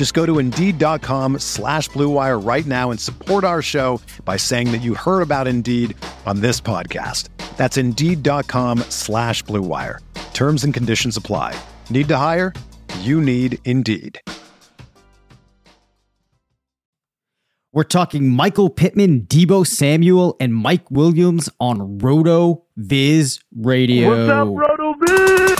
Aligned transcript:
Just 0.00 0.14
go 0.14 0.24
to 0.24 0.38
Indeed.com 0.38 1.40
slash 1.40 1.90
BlueWire 1.90 2.42
right 2.42 2.64
now 2.64 2.90
and 2.90 2.98
support 2.98 3.44
our 3.44 3.60
show 3.60 4.00
by 4.24 4.38
saying 4.38 4.72
that 4.72 4.78
you 4.78 4.94
heard 4.94 5.20
about 5.20 5.46
Indeed 5.46 5.94
on 6.24 6.40
this 6.40 6.58
podcast. 6.58 7.28
That's 7.58 7.76
Indeed.com 7.76 8.78
slash 8.88 9.44
BlueWire. 9.44 9.98
Terms 10.32 10.64
and 10.64 10.72
conditions 10.72 11.18
apply. 11.18 11.54
Need 11.90 12.08
to 12.08 12.16
hire? 12.16 12.54
You 13.00 13.20
need 13.20 13.58
Indeed. 13.66 14.18
We're 17.70 17.84
talking 17.84 18.26
Michael 18.26 18.70
Pittman, 18.70 19.26
Deebo 19.26 19.66
Samuel, 19.66 20.34
and 20.40 20.54
Mike 20.54 20.90
Williams 20.90 21.50
on 21.60 21.98
Roto 21.98 22.64
Viz 22.78 23.40
Radio. 23.54 24.08
What's 24.08 24.30
up, 24.30 24.48
RotoViz? 24.48 25.59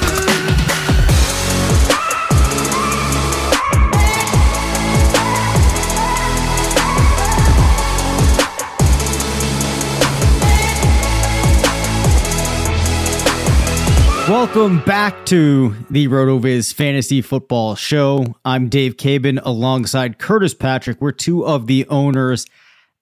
Welcome 14.31 14.81
back 14.85 15.27
to 15.27 15.75
the 15.91 16.07
RotoViz 16.07 16.73
Fantasy 16.73 17.21
Football 17.21 17.75
Show. 17.75 18.37
I'm 18.45 18.69
Dave 18.69 18.97
Caban 18.97 19.41
alongside 19.43 20.21
Curtis 20.21 20.55
Patrick. 20.55 21.01
We're 21.01 21.11
two 21.11 21.45
of 21.45 21.67
the 21.67 21.85
owners 21.89 22.47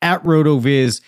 at 0.01 0.23
RotoViz. 0.23 1.03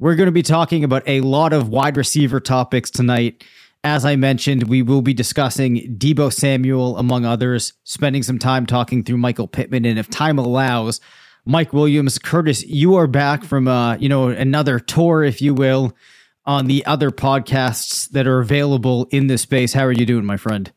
We're 0.00 0.16
going 0.16 0.26
to 0.26 0.32
be 0.32 0.42
talking 0.42 0.82
about 0.82 1.04
a 1.06 1.20
lot 1.20 1.52
of 1.52 1.68
wide 1.68 1.96
receiver 1.96 2.40
topics 2.40 2.90
tonight. 2.90 3.44
As 3.84 4.04
I 4.04 4.16
mentioned, 4.16 4.64
we 4.64 4.82
will 4.82 5.02
be 5.02 5.14
discussing 5.14 5.96
Deebo 5.96 6.32
Samuel, 6.32 6.98
among 6.98 7.24
others, 7.24 7.72
spending 7.84 8.24
some 8.24 8.40
time 8.40 8.66
talking 8.66 9.04
through 9.04 9.18
Michael 9.18 9.46
Pittman, 9.46 9.84
and 9.84 10.00
if 10.00 10.10
time 10.10 10.36
allows, 10.36 11.00
Mike 11.44 11.72
Williams. 11.72 12.18
Curtis, 12.18 12.64
you 12.64 12.96
are 12.96 13.06
back 13.06 13.44
from 13.44 13.68
uh, 13.68 13.94
you 13.98 14.08
know, 14.08 14.30
another 14.30 14.80
tour, 14.80 15.22
if 15.22 15.40
you 15.40 15.54
will 15.54 15.96
on 16.44 16.66
the 16.66 16.84
other 16.86 17.10
podcasts 17.10 18.08
that 18.10 18.26
are 18.26 18.40
available 18.40 19.06
in 19.10 19.26
this 19.26 19.42
space. 19.42 19.72
How 19.72 19.84
are 19.84 19.92
you 19.92 20.06
doing, 20.06 20.24
my 20.24 20.36
friend? 20.36 20.72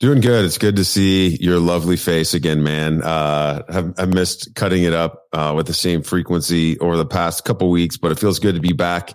Doing 0.00 0.20
good. 0.20 0.44
It's 0.44 0.58
good 0.58 0.76
to 0.76 0.84
see 0.84 1.36
your 1.40 1.60
lovely 1.60 1.96
face 1.96 2.34
again, 2.34 2.64
man. 2.64 3.02
Uh, 3.02 3.62
I've, 3.68 3.92
I 3.98 4.04
missed 4.06 4.54
cutting 4.56 4.82
it 4.82 4.92
up 4.92 5.22
uh, 5.32 5.52
with 5.56 5.68
the 5.68 5.74
same 5.74 6.02
frequency 6.02 6.76
over 6.80 6.96
the 6.96 7.06
past 7.06 7.44
couple 7.44 7.70
weeks, 7.70 7.96
but 7.96 8.10
it 8.10 8.18
feels 8.18 8.40
good 8.40 8.56
to 8.56 8.60
be 8.60 8.72
back 8.72 9.12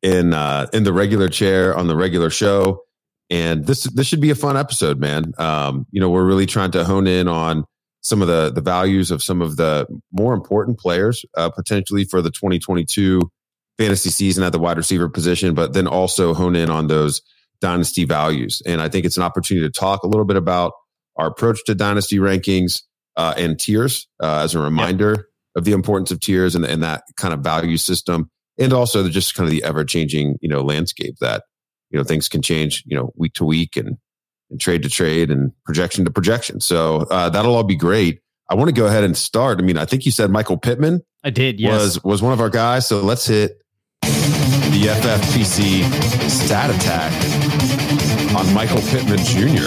in 0.00 0.32
uh, 0.32 0.68
in 0.72 0.84
the 0.84 0.92
regular 0.92 1.28
chair 1.28 1.76
on 1.76 1.86
the 1.86 1.96
regular 1.96 2.30
show. 2.30 2.82
And 3.28 3.66
this 3.66 3.84
this 3.84 4.06
should 4.06 4.22
be 4.22 4.30
a 4.30 4.34
fun 4.34 4.56
episode, 4.56 4.98
man. 4.98 5.32
Um, 5.36 5.86
you 5.90 6.00
know, 6.00 6.08
we're 6.08 6.24
really 6.24 6.46
trying 6.46 6.70
to 6.72 6.84
hone 6.84 7.06
in 7.06 7.28
on 7.28 7.64
some 8.00 8.22
of 8.22 8.28
the 8.28 8.50
the 8.50 8.62
values 8.62 9.10
of 9.10 9.22
some 9.22 9.42
of 9.42 9.56
the 9.56 9.86
more 10.12 10.32
important 10.32 10.78
players 10.78 11.26
uh, 11.36 11.50
potentially 11.50 12.04
for 12.04 12.22
the 12.22 12.30
2022 12.30 13.30
fantasy 13.78 14.10
season 14.10 14.44
at 14.44 14.52
the 14.52 14.58
wide 14.58 14.76
receiver 14.76 15.08
position, 15.08 15.54
but 15.54 15.72
then 15.72 15.86
also 15.86 16.34
hone 16.34 16.56
in 16.56 16.70
on 16.70 16.86
those 16.86 17.22
dynasty 17.60 18.04
values. 18.04 18.60
And 18.66 18.82
I 18.82 18.88
think 18.88 19.06
it's 19.06 19.16
an 19.16 19.22
opportunity 19.22 19.66
to 19.66 19.72
talk 19.72 20.02
a 20.02 20.08
little 20.08 20.24
bit 20.24 20.36
about 20.36 20.72
our 21.16 21.28
approach 21.28 21.64
to 21.66 21.74
dynasty 21.74 22.18
rankings 22.18 22.82
uh, 23.16 23.34
and 23.36 23.58
tiers 23.58 24.08
uh, 24.22 24.40
as 24.42 24.54
a 24.54 24.58
reminder 24.58 25.10
yep. 25.10 25.24
of 25.56 25.64
the 25.64 25.72
importance 25.72 26.10
of 26.10 26.20
tiers 26.20 26.54
and, 26.54 26.64
and 26.64 26.82
that 26.82 27.04
kind 27.16 27.32
of 27.32 27.40
value 27.40 27.76
system. 27.76 28.30
And 28.58 28.72
also 28.72 29.02
the, 29.02 29.10
just 29.10 29.34
kind 29.34 29.46
of 29.46 29.50
the 29.50 29.64
ever 29.64 29.84
changing, 29.84 30.38
you 30.40 30.48
know, 30.48 30.62
landscape 30.62 31.16
that, 31.20 31.44
you 31.90 31.98
know, 31.98 32.04
things 32.04 32.28
can 32.28 32.42
change, 32.42 32.82
you 32.86 32.96
know, 32.96 33.12
week 33.16 33.34
to 33.34 33.44
week 33.44 33.76
and, 33.76 33.96
and 34.50 34.60
trade 34.60 34.82
to 34.82 34.90
trade 34.90 35.30
and 35.30 35.52
projection 35.64 36.04
to 36.04 36.10
projection. 36.10 36.60
So 36.60 37.06
uh, 37.10 37.30
that'll 37.30 37.54
all 37.54 37.64
be 37.64 37.76
great. 37.76 38.20
I 38.50 38.54
want 38.54 38.68
to 38.68 38.74
go 38.74 38.86
ahead 38.86 39.04
and 39.04 39.16
start. 39.16 39.58
I 39.58 39.62
mean, 39.62 39.78
I 39.78 39.86
think 39.86 40.04
you 40.04 40.12
said 40.12 40.30
Michael 40.30 40.58
Pittman. 40.58 41.00
I 41.24 41.30
did. 41.30 41.60
Yes. 41.60 41.80
Was 41.80 42.04
was 42.04 42.22
one 42.22 42.32
of 42.32 42.40
our 42.40 42.50
guys. 42.50 42.86
So 42.86 43.00
let's 43.00 43.26
hit 43.26 43.61
the 44.82 44.88
FFPC 44.88 45.84
stat 46.28 46.68
attack 46.68 47.12
on 48.34 48.52
Michael 48.52 48.80
Pittman 48.80 49.18
Jr. 49.18 49.62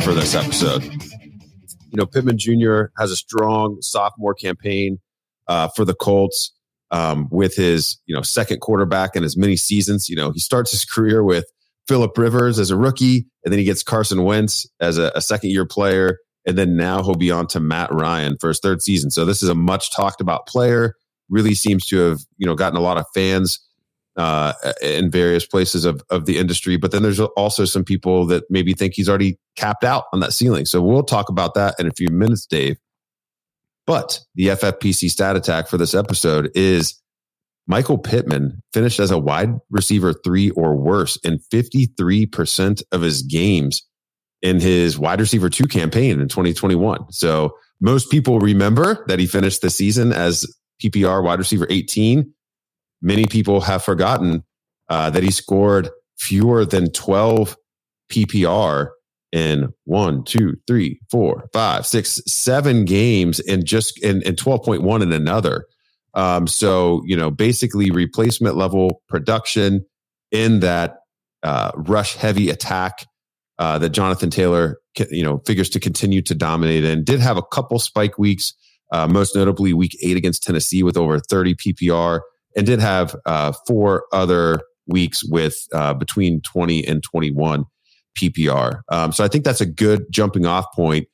for 0.00 0.12
this 0.12 0.34
episode. 0.34 0.82
You 0.82 1.92
know, 1.94 2.04
Pittman 2.04 2.36
Jr. 2.36 2.86
has 2.98 3.12
a 3.12 3.16
strong 3.16 3.78
sophomore 3.80 4.34
campaign 4.34 4.98
uh, 5.46 5.68
for 5.76 5.84
the 5.84 5.94
Colts 5.94 6.52
um, 6.90 7.28
with 7.30 7.54
his, 7.54 7.98
you 8.06 8.14
know, 8.16 8.22
second 8.22 8.58
quarterback 8.60 9.14
in 9.14 9.22
as 9.22 9.36
many 9.36 9.54
seasons. 9.54 10.08
You 10.08 10.16
know, 10.16 10.32
he 10.32 10.40
starts 10.40 10.72
his 10.72 10.84
career 10.92 11.22
with 11.22 11.44
Philip 11.86 12.18
Rivers 12.18 12.58
as 12.58 12.72
a 12.72 12.76
rookie, 12.76 13.24
and 13.44 13.52
then 13.52 13.60
he 13.60 13.64
gets 13.64 13.84
Carson 13.84 14.24
Wentz 14.24 14.66
as 14.80 14.98
a, 14.98 15.12
a 15.14 15.20
second 15.20 15.50
year 15.50 15.64
player. 15.64 16.18
And 16.44 16.58
then 16.58 16.76
now 16.76 17.04
he'll 17.04 17.14
be 17.14 17.30
on 17.30 17.46
to 17.48 17.60
Matt 17.60 17.92
Ryan 17.92 18.36
for 18.40 18.48
his 18.48 18.58
third 18.58 18.82
season. 18.82 19.12
So 19.12 19.24
this 19.24 19.44
is 19.44 19.48
a 19.48 19.54
much 19.54 19.94
talked 19.94 20.20
about 20.20 20.48
player. 20.48 20.94
Really 21.28 21.54
seems 21.54 21.86
to 21.86 21.98
have, 21.98 22.18
you 22.36 22.46
know, 22.46 22.56
gotten 22.56 22.76
a 22.76 22.82
lot 22.82 22.98
of 22.98 23.06
fans 23.14 23.60
uh, 24.16 24.52
in 24.82 25.10
various 25.10 25.46
places 25.46 25.84
of, 25.84 26.02
of 26.10 26.26
the 26.26 26.38
industry. 26.38 26.76
But 26.76 26.90
then 26.90 27.02
there's 27.02 27.20
also 27.20 27.64
some 27.64 27.84
people 27.84 28.26
that 28.26 28.44
maybe 28.50 28.72
think 28.72 28.94
he's 28.94 29.08
already 29.08 29.38
capped 29.56 29.84
out 29.84 30.04
on 30.12 30.20
that 30.20 30.32
ceiling. 30.32 30.64
So 30.64 30.80
we'll 30.82 31.02
talk 31.02 31.28
about 31.28 31.54
that 31.54 31.74
in 31.78 31.86
a 31.86 31.92
few 31.92 32.08
minutes, 32.08 32.46
Dave. 32.46 32.76
But 33.86 34.20
the 34.34 34.48
FFPC 34.48 35.10
stat 35.10 35.36
attack 35.36 35.68
for 35.68 35.76
this 35.76 35.94
episode 35.94 36.50
is 36.54 37.00
Michael 37.66 37.98
Pittman 37.98 38.62
finished 38.72 39.00
as 39.00 39.10
a 39.10 39.18
wide 39.18 39.54
receiver 39.70 40.12
three 40.12 40.50
or 40.50 40.76
worse 40.76 41.16
in 41.18 41.38
53% 41.52 42.82
of 42.92 43.02
his 43.02 43.22
games 43.22 43.86
in 44.42 44.60
his 44.60 44.98
wide 44.98 45.20
receiver 45.20 45.48
two 45.48 45.66
campaign 45.66 46.20
in 46.20 46.28
2021. 46.28 47.12
So 47.12 47.56
most 47.80 48.10
people 48.10 48.38
remember 48.38 49.04
that 49.08 49.18
he 49.18 49.26
finished 49.26 49.62
the 49.62 49.70
season 49.70 50.12
as 50.12 50.46
PPR 50.82 51.22
wide 51.22 51.38
receiver 51.38 51.66
18 51.68 52.32
many 53.02 53.26
people 53.26 53.60
have 53.60 53.82
forgotten 53.82 54.44
uh, 54.88 55.10
that 55.10 55.22
he 55.22 55.30
scored 55.30 55.90
fewer 56.18 56.64
than 56.64 56.90
12 56.92 57.56
PPR 58.10 58.90
in 59.32 59.72
one, 59.84 60.24
two, 60.24 60.56
three, 60.66 61.00
four, 61.10 61.48
five, 61.52 61.86
six, 61.86 62.20
seven 62.26 62.84
games 62.84 63.40
and 63.40 63.64
just 63.64 64.02
in, 64.02 64.22
in 64.22 64.34
12.1 64.34 65.02
in 65.02 65.12
another. 65.12 65.66
Um, 66.14 66.46
so, 66.46 67.02
you 67.04 67.16
know, 67.16 67.30
basically 67.30 67.90
replacement 67.90 68.56
level 68.56 69.02
production 69.08 69.84
in 70.30 70.60
that 70.60 71.00
uh, 71.42 71.72
rush 71.76 72.14
heavy 72.14 72.48
attack 72.48 73.06
uh, 73.58 73.78
that 73.78 73.90
Jonathan 73.90 74.30
Taylor, 74.30 74.78
you 75.10 75.22
know, 75.22 75.42
figures 75.46 75.68
to 75.70 75.80
continue 75.80 76.22
to 76.22 76.34
dominate 76.34 76.84
and 76.84 77.04
did 77.04 77.20
have 77.20 77.36
a 77.36 77.42
couple 77.42 77.78
spike 77.78 78.18
weeks, 78.18 78.54
uh, 78.92 79.06
most 79.06 79.34
notably 79.34 79.72
week 79.72 79.96
eight 80.02 80.16
against 80.16 80.42
Tennessee 80.42 80.82
with 80.82 80.96
over 80.96 81.18
30 81.18 81.54
PPR 81.54 82.20
and 82.56 82.66
did 82.66 82.80
have 82.80 83.14
uh, 83.26 83.52
four 83.66 84.06
other 84.12 84.62
weeks 84.86 85.22
with 85.24 85.66
uh, 85.72 85.94
between 85.94 86.40
20 86.40 86.86
and 86.86 87.02
21 87.02 87.64
PPR. 88.18 88.80
Um, 88.90 89.12
so 89.12 89.22
I 89.22 89.28
think 89.28 89.44
that's 89.44 89.60
a 89.60 89.66
good 89.66 90.06
jumping 90.10 90.46
off 90.46 90.66
point. 90.74 91.06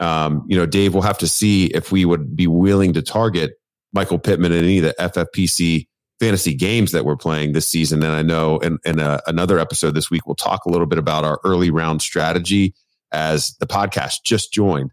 Um, 0.00 0.44
you 0.48 0.56
know, 0.56 0.66
Dave, 0.66 0.94
we'll 0.94 1.02
have 1.02 1.18
to 1.18 1.28
see 1.28 1.66
if 1.66 1.90
we 1.90 2.04
would 2.04 2.36
be 2.36 2.46
willing 2.46 2.92
to 2.94 3.02
target 3.02 3.52
Michael 3.92 4.18
Pittman 4.18 4.52
in 4.52 4.64
any 4.64 4.78
of 4.78 4.84
the 4.84 4.94
FFPC 4.98 5.86
fantasy 6.20 6.54
games 6.54 6.92
that 6.92 7.04
we're 7.04 7.16
playing 7.16 7.52
this 7.52 7.68
season. 7.68 8.02
And 8.02 8.12
I 8.12 8.22
know 8.22 8.58
in, 8.58 8.78
in 8.84 8.98
a, 9.00 9.20
another 9.26 9.58
episode 9.58 9.94
this 9.94 10.10
week, 10.10 10.26
we'll 10.26 10.36
talk 10.36 10.64
a 10.64 10.70
little 10.70 10.86
bit 10.86 10.98
about 10.98 11.24
our 11.24 11.40
early 11.44 11.70
round 11.70 12.02
strategy 12.02 12.74
as 13.12 13.56
the 13.60 13.66
podcast 13.66 14.22
just 14.24 14.52
joined 14.52 14.90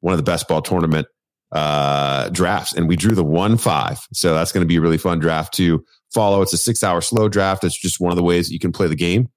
one 0.00 0.12
of 0.12 0.18
the 0.18 0.24
best 0.24 0.48
ball 0.48 0.62
tournament 0.62 1.06
uh, 1.54 2.28
drafts, 2.30 2.74
and 2.74 2.88
we 2.88 2.96
drew 2.96 3.14
the 3.14 3.24
one 3.24 3.56
five. 3.56 4.00
So 4.12 4.34
that's 4.34 4.52
going 4.52 4.62
to 4.62 4.68
be 4.68 4.76
a 4.76 4.80
really 4.80 4.98
fun 4.98 5.20
draft 5.20 5.54
to 5.54 5.84
follow. 6.12 6.42
It's 6.42 6.52
a 6.52 6.58
six 6.58 6.82
hour 6.82 7.00
slow 7.00 7.28
draft. 7.28 7.64
It's 7.64 7.80
just 7.80 8.00
one 8.00 8.10
of 8.10 8.16
the 8.16 8.24
ways 8.24 8.48
that 8.48 8.52
you 8.52 8.58
can 8.58 8.72
play 8.72 8.88
the 8.88 8.96
game 8.96 9.28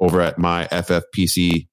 over 0.00 0.20
at 0.20 0.36
myffpc.com. 0.36 1.66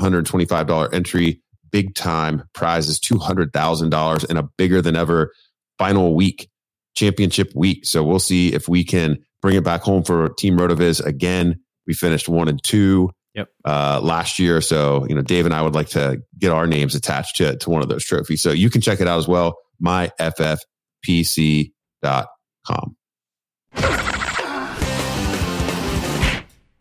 $125 0.00 0.94
entry, 0.94 1.42
big 1.70 1.94
time 1.94 2.44
prizes, 2.54 2.98
$200,000 3.00 4.28
and 4.28 4.38
a 4.38 4.48
bigger 4.56 4.80
than 4.80 4.96
ever 4.96 5.32
final 5.78 6.14
week, 6.14 6.48
championship 6.94 7.52
week. 7.54 7.84
So 7.84 8.02
we'll 8.02 8.18
see 8.18 8.54
if 8.54 8.68
we 8.68 8.84
can 8.84 9.18
bring 9.42 9.56
it 9.56 9.64
back 9.64 9.82
home 9.82 10.04
for 10.04 10.28
Team 10.30 10.56
RotoViz 10.56 11.04
again. 11.04 11.60
We 11.86 11.94
finished 11.94 12.28
one 12.28 12.48
and 12.48 12.62
two 12.62 13.10
yep. 13.34 13.48
uh, 13.64 14.00
last 14.02 14.38
year. 14.38 14.60
So, 14.60 15.06
you 15.08 15.14
know, 15.14 15.22
Dave 15.22 15.46
and 15.46 15.54
I 15.54 15.62
would 15.62 15.74
like 15.74 15.88
to 15.90 16.22
get 16.38 16.52
our 16.52 16.66
names 16.66 16.94
attached 16.94 17.36
to, 17.36 17.56
to 17.56 17.70
one 17.70 17.82
of 17.82 17.88
those 17.88 18.04
trophies. 18.04 18.42
So 18.42 18.50
you 18.50 18.70
can 18.70 18.80
check 18.80 19.00
it 19.00 19.08
out 19.08 19.18
as 19.18 19.28
well, 19.28 19.58
myffpc.com. 19.82 20.56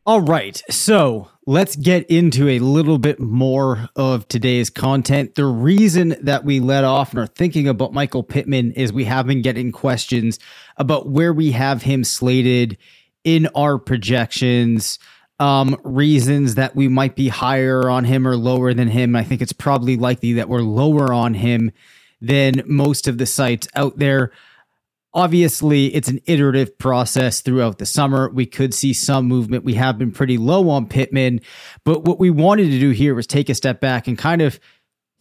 All 0.04 0.22
right. 0.22 0.62
So 0.70 1.30
let's 1.46 1.76
get 1.76 2.10
into 2.10 2.50
a 2.50 2.58
little 2.58 2.98
bit 2.98 3.20
more 3.20 3.88
of 3.96 4.28
today's 4.28 4.72
content. 4.72 5.36
The 5.36 5.46
reason 5.46 6.16
that 6.24 6.44
we 6.44 6.60
let 6.60 6.84
off 6.84 7.12
and 7.12 7.20
are 7.20 7.28
thinking 7.28 7.68
about 7.68 7.94
Michael 7.94 8.24
Pittman 8.24 8.72
is 8.72 8.92
we 8.92 9.06
have 9.06 9.28
been 9.28 9.44
getting 9.44 9.72
questions 9.72 10.40
about 10.78 11.08
where 11.08 11.32
we 11.32 11.52
have 11.52 11.84
him 11.84 12.04
slated 12.04 12.80
in 13.24 13.48
our 13.56 13.78
projections, 13.78 14.98
um, 15.42 15.76
reasons 15.84 16.54
that 16.56 16.76
we 16.76 16.88
might 16.88 17.16
be 17.16 17.28
higher 17.28 17.90
on 17.90 18.04
him 18.06 18.28
or 18.28 18.38
lower 18.38 18.76
than 18.76 18.88
him. 18.88 19.16
I 19.16 19.24
think 19.24 19.42
it's 19.42 19.54
probably 19.54 19.98
likely 19.98 20.34
that 20.34 20.48
we're 20.48 20.62
lower 20.62 21.12
on 21.12 21.34
him 21.34 21.72
than 22.22 22.62
most 22.68 23.08
of 23.08 23.18
the 23.18 23.26
sites 23.26 23.68
out 23.74 23.98
there. 23.98 24.32
Obviously, 25.16 25.88
it's 25.96 26.08
an 26.10 26.22
iterative 26.28 26.78
process 26.78 27.42
throughout 27.42 27.80
the 27.80 27.88
summer. 27.88 28.30
We 28.30 28.46
could 28.46 28.72
see 28.72 28.94
some 28.94 29.26
movement. 29.26 29.66
We 29.66 29.74
have 29.74 29.98
been 29.98 30.12
pretty 30.12 30.38
low 30.38 30.70
on 30.70 30.86
Pittman, 30.86 31.42
but 31.84 32.06
what 32.06 32.20
we 32.20 32.30
wanted 32.30 32.70
to 32.70 32.80
do 32.80 32.92
here 32.92 33.16
was 33.16 33.26
take 33.26 33.50
a 33.50 33.56
step 33.56 33.82
back 33.82 34.08
and 34.08 34.20
kind 34.20 34.44
of 34.44 34.60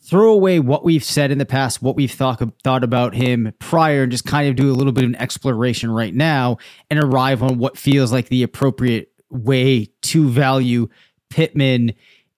throw 0.03 0.33
away 0.33 0.61
what 0.61 0.85
we've 0.85 1.03
said 1.03 1.31
in 1.31 1.39
the 1.39 1.47
past, 1.47 1.83
what 1.83 1.97
we've 1.97 2.13
thought 2.13 2.43
thought 2.63 2.85
about 2.85 3.15
him 3.15 3.53
prior, 3.59 4.03
and 4.03 4.13
just 4.13 4.27
kind 4.27 4.51
of 4.51 4.57
do 4.57 4.71
a 4.71 4.77
little 4.77 4.93
bit 4.93 5.05
of 5.05 5.11
an 5.11 5.17
exploration 5.17 5.91
right 5.91 6.15
now 6.15 6.59
and 6.91 7.03
arrive 7.03 7.43
on 7.43 7.57
what 7.59 7.79
feels 7.79 8.13
like 8.13 8.29
the 8.29 8.43
appropriate 8.43 9.10
way 9.31 9.91
to 10.03 10.29
value 10.29 10.89
Pittman 11.31 11.93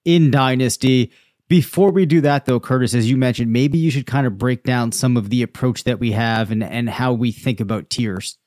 in 0.04 0.30
Dynasty. 0.30 1.12
Before 1.48 1.90
we 1.90 2.06
do 2.06 2.22
that, 2.22 2.46
though, 2.46 2.60
Curtis, 2.60 2.94
as 2.94 3.10
you 3.10 3.16
mentioned, 3.16 3.52
maybe 3.52 3.78
you 3.78 3.90
should 3.90 4.06
kind 4.06 4.26
of 4.26 4.38
break 4.38 4.62
down 4.64 4.92
some 4.92 5.16
of 5.16 5.28
the 5.30 5.42
approach 5.42 5.84
that 5.84 5.98
we 5.98 6.12
have 6.12 6.50
and, 6.50 6.62
and 6.62 6.88
how 6.88 7.12
we 7.12 7.30
think 7.30 7.60
about 7.60 7.90
tiers. 7.90 8.38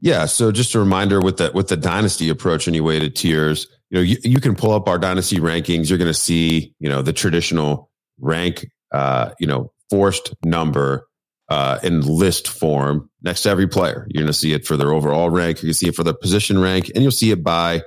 Yeah. 0.00 0.26
So 0.26 0.52
just 0.52 0.74
a 0.74 0.78
reminder 0.78 1.20
with 1.20 1.38
the 1.38 1.50
with 1.54 1.68
the 1.68 1.76
dynasty 1.76 2.28
approach 2.28 2.68
anyway 2.68 3.00
to 3.00 3.08
tiers, 3.08 3.66
you 3.90 3.96
know, 3.96 4.02
you, 4.02 4.18
you 4.22 4.40
can 4.40 4.54
pull 4.54 4.72
up 4.72 4.88
our 4.88 4.98
dynasty 4.98 5.38
rankings. 5.38 5.88
You're 5.88 5.98
going 5.98 6.10
to 6.10 6.14
see, 6.14 6.74
you 6.78 6.88
know, 6.88 7.00
the 7.00 7.12
traditional 7.12 7.90
rank, 8.18 8.66
uh, 8.92 9.30
you 9.38 9.46
know, 9.46 9.72
forced 9.90 10.34
number 10.44 11.06
uh, 11.48 11.78
in 11.82 12.00
list 12.00 12.48
form 12.48 13.10
next 13.22 13.42
to 13.42 13.50
every 13.50 13.66
player. 13.66 14.06
You're 14.08 14.22
going 14.22 14.32
to 14.32 14.38
see 14.38 14.52
it 14.52 14.66
for 14.66 14.76
their 14.76 14.92
overall 14.92 15.30
rank. 15.30 15.62
You 15.62 15.68
can 15.68 15.74
see 15.74 15.88
it 15.88 15.94
for 15.94 16.04
the 16.04 16.14
position 16.14 16.58
rank, 16.58 16.90
and 16.94 17.02
you'll 17.02 17.12
see 17.12 17.30
it 17.30 17.42
by 17.44 17.82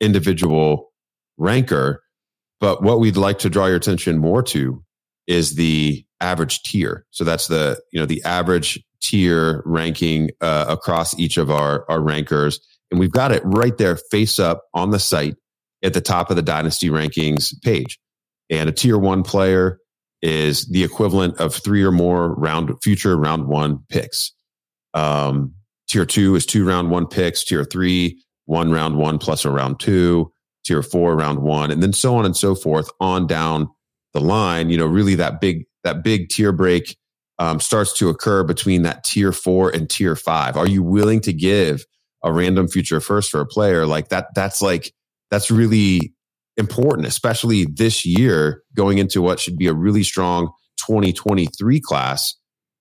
individual 0.00 0.92
ranker. 1.38 2.02
But 2.60 2.82
what 2.82 3.00
we'd 3.00 3.16
like 3.16 3.40
to 3.40 3.50
draw 3.50 3.66
your 3.66 3.76
attention 3.76 4.18
more 4.18 4.42
to 4.44 4.84
is 5.26 5.54
the 5.54 6.04
average 6.20 6.62
tier. 6.62 7.04
So 7.10 7.24
that's 7.24 7.48
the, 7.48 7.80
you 7.92 8.00
know, 8.00 8.06
the 8.06 8.22
average 8.24 8.82
tier 9.00 9.62
ranking 9.66 10.30
uh, 10.40 10.66
across 10.68 11.18
each 11.18 11.36
of 11.36 11.50
our, 11.50 11.84
our 11.90 12.00
rankers. 12.00 12.60
And 12.90 13.00
we've 13.00 13.10
got 13.10 13.32
it 13.32 13.42
right 13.44 13.76
there 13.76 13.96
face 13.96 14.38
up 14.38 14.62
on 14.74 14.90
the 14.90 14.98
site 14.98 15.34
at 15.82 15.94
the 15.94 16.00
top 16.00 16.30
of 16.30 16.36
the 16.36 16.42
dynasty 16.42 16.88
rankings 16.88 17.52
page. 17.62 17.98
And 18.48 18.68
a 18.68 18.72
tier 18.72 18.98
one 18.98 19.22
player 19.22 19.78
is 20.22 20.66
the 20.68 20.84
equivalent 20.84 21.38
of 21.40 21.54
three 21.54 21.82
or 21.82 21.90
more 21.90 22.34
round 22.34 22.72
future 22.82 23.16
round 23.16 23.46
one 23.46 23.80
picks. 23.88 24.32
Um, 24.94 25.54
tier 25.88 26.06
two 26.06 26.34
is 26.36 26.46
two 26.46 26.64
round 26.64 26.90
one 26.90 27.06
picks. 27.06 27.44
Tier 27.44 27.64
three, 27.64 28.22
one 28.46 28.70
round 28.70 28.96
one 28.96 29.18
plus 29.18 29.44
a 29.44 29.50
round 29.50 29.80
two 29.80 30.32
tier 30.64 30.82
four, 30.82 31.16
round 31.16 31.40
one, 31.40 31.70
and 31.70 31.82
then 31.82 31.92
so 31.92 32.14
on 32.16 32.24
and 32.24 32.36
so 32.36 32.54
forth 32.54 32.88
on 33.00 33.26
down 33.26 33.68
the 34.14 34.20
line. 34.20 34.70
You 34.70 34.78
know, 34.78 34.86
really 34.86 35.16
that 35.16 35.40
big 35.40 35.64
that 35.84 36.04
big 36.04 36.28
tier 36.28 36.52
break 36.52 36.96
um, 37.38 37.58
starts 37.58 37.92
to 37.98 38.08
occur 38.08 38.44
between 38.44 38.82
that 38.82 39.04
tier 39.04 39.32
four 39.32 39.70
and 39.70 39.90
tier 39.90 40.14
five. 40.14 40.56
Are 40.56 40.68
you 40.68 40.82
willing 40.82 41.20
to 41.22 41.32
give 41.32 41.84
a 42.22 42.32
random 42.32 42.68
future 42.68 43.00
first 43.00 43.30
for 43.30 43.40
a 43.40 43.46
player 43.46 43.86
like 43.86 44.10
that? 44.10 44.28
That's 44.34 44.62
like 44.62 44.92
that's 45.30 45.50
really 45.50 46.14
important, 46.56 47.06
especially 47.06 47.66
this 47.66 48.04
year 48.04 48.62
going 48.74 48.98
into 48.98 49.22
what 49.22 49.40
should 49.40 49.56
be 49.56 49.66
a 49.66 49.74
really 49.74 50.02
strong 50.02 50.52
2023 50.86 51.80
class 51.80 52.34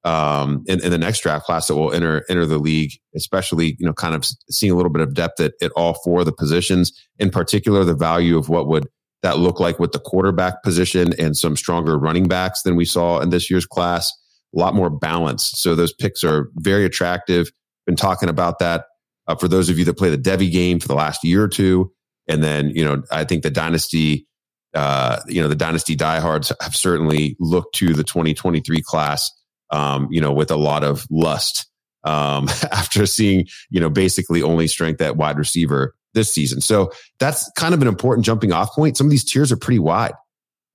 um, 0.04 0.64
in, 0.68 0.84
in, 0.84 0.90
the 0.90 0.98
next 0.98 1.22
draft 1.22 1.46
class 1.46 1.68
that 1.68 1.76
will 1.76 1.92
enter 1.92 2.26
enter 2.28 2.46
the 2.46 2.58
league, 2.58 2.92
especially 3.16 3.76
you 3.78 3.86
know, 3.86 3.94
kind 3.94 4.16
of 4.16 4.26
seeing 4.50 4.72
a 4.72 4.76
little 4.76 4.92
bit 4.92 5.02
of 5.02 5.14
depth 5.14 5.40
at, 5.40 5.54
at 5.62 5.72
all 5.76 5.94
four 6.04 6.22
of 6.22 6.26
the 6.26 6.32
positions. 6.32 6.92
In 7.20 7.30
particular, 7.30 7.84
the 7.84 7.96
value 7.96 8.38
of 8.38 8.50
what 8.50 8.68
would 8.68 8.88
that 9.22 9.38
look 9.38 9.60
like 9.60 9.80
with 9.80 9.92
the 9.92 10.00
quarterback 10.00 10.64
position 10.64 11.14
and 11.20 11.38
some 11.38 11.56
stronger 11.56 12.00
running 12.00 12.28
backs 12.28 12.64
than 12.64 12.76
we 12.76 12.86
saw 12.86 13.20
in 13.20 13.30
this 13.30 13.52
year's 13.52 13.68
class. 13.68 14.12
A 14.56 14.60
lot 14.60 14.74
more 14.74 14.90
balanced. 14.90 15.62
So 15.62 15.76
those 15.76 15.94
picks 15.94 16.24
are 16.24 16.50
very 16.56 16.84
attractive. 16.84 17.52
Been 17.86 17.96
talking 17.96 18.28
about 18.28 18.58
that 18.60 18.86
uh, 19.28 19.36
for 19.36 19.48
those 19.48 19.70
of 19.70 19.78
you 19.78 19.86
that 19.86 19.98
play 19.98 20.10
the 20.10 20.18
Devy 20.18 20.52
game 20.52 20.80
for 20.80 20.88
the 20.88 20.96
last 20.96 21.24
year 21.24 21.44
or 21.44 21.48
two, 21.48 21.92
and 22.28 22.44
then 22.44 22.70
you 22.72 22.86
know 22.86 23.04
I 23.12 23.24
think 23.24 23.44
the 23.44 23.52
dynasty. 23.52 24.28
Uh, 24.74 25.20
you 25.28 25.42
know 25.42 25.50
the 25.50 25.56
dynasty 25.56 25.98
diehards 25.98 26.50
have 26.62 26.74
certainly 26.74 27.36
looked 27.42 27.76
to 27.76 27.94
the 27.94 28.06
2023 28.06 28.82
class 28.82 29.30
um, 29.72 30.08
you 30.12 30.22
know, 30.22 30.32
with 30.32 30.52
a 30.52 30.56
lot 30.56 30.84
of 30.84 31.08
lust 31.10 31.70
um, 32.04 32.48
after 32.72 33.06
seeing, 33.06 33.48
you 33.70 33.80
know, 33.80 33.90
basically 33.90 34.42
only 34.44 34.68
strength 34.68 35.02
at 35.02 35.18
wide 35.18 35.38
receiver 35.38 35.96
this 36.14 36.32
season. 36.32 36.62
So 36.62 36.92
that's 37.20 37.50
kind 37.56 37.74
of 37.74 37.82
an 37.82 37.88
important 37.88 38.26
jumping 38.26 38.52
off 38.52 38.74
point. 38.74 38.98
Some 38.98 39.08
of 39.08 39.12
these 39.12 39.24
tiers 39.24 39.52
are 39.52 39.58
pretty 39.58 39.80
wide. 39.80 40.14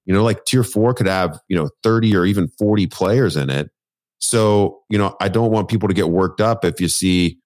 You 0.07 0.15
know, 0.15 0.23
like 0.23 0.45
tier 0.45 0.63
four 0.63 0.95
could 0.95 1.09
have, 1.09 1.39
you 1.49 1.57
know, 1.57 1.69
30 1.83 2.17
or 2.17 2.25
even 2.25 2.49
40 2.59 2.87
players 2.87 3.37
in 3.37 3.51
it. 3.51 3.71
So, 4.19 4.83
you 4.89 4.99
know, 4.99 5.17
I 5.21 5.29
don't 5.29 5.51
want 5.51 5.69
people 5.69 5.89
to 5.89 5.95
get 5.95 6.09
worked 6.09 6.41
up 6.41 6.65
if 6.65 6.81
you 6.81 6.89
see, 6.89 7.39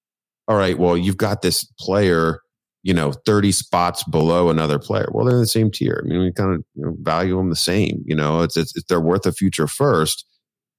all 0.47 0.55
right, 0.55 0.77
well, 0.77 0.95
you've 0.95 1.17
got 1.17 1.41
this 1.41 1.65
player, 1.79 2.39
you 2.83 2.93
know, 2.93 3.11
30 3.11 3.51
spots 3.51 4.03
below 4.03 4.49
another 4.49 4.79
player. 4.79 5.07
Well, 5.11 5.25
they're 5.25 5.35
in 5.35 5.41
the 5.41 5.47
same 5.47 5.71
tier. 5.71 6.01
I 6.03 6.07
mean, 6.07 6.19
we 6.19 6.31
kind 6.31 6.53
of 6.53 6.63
you 6.75 6.85
know, 6.85 6.95
value 6.99 7.37
them 7.37 7.49
the 7.49 7.55
same. 7.55 8.03
You 8.05 8.15
know, 8.15 8.41
it's, 8.41 8.57
it's, 8.57 8.73
they're 8.89 8.99
worth 8.99 9.25
a 9.25 9.31
future 9.31 9.67
first 9.67 10.25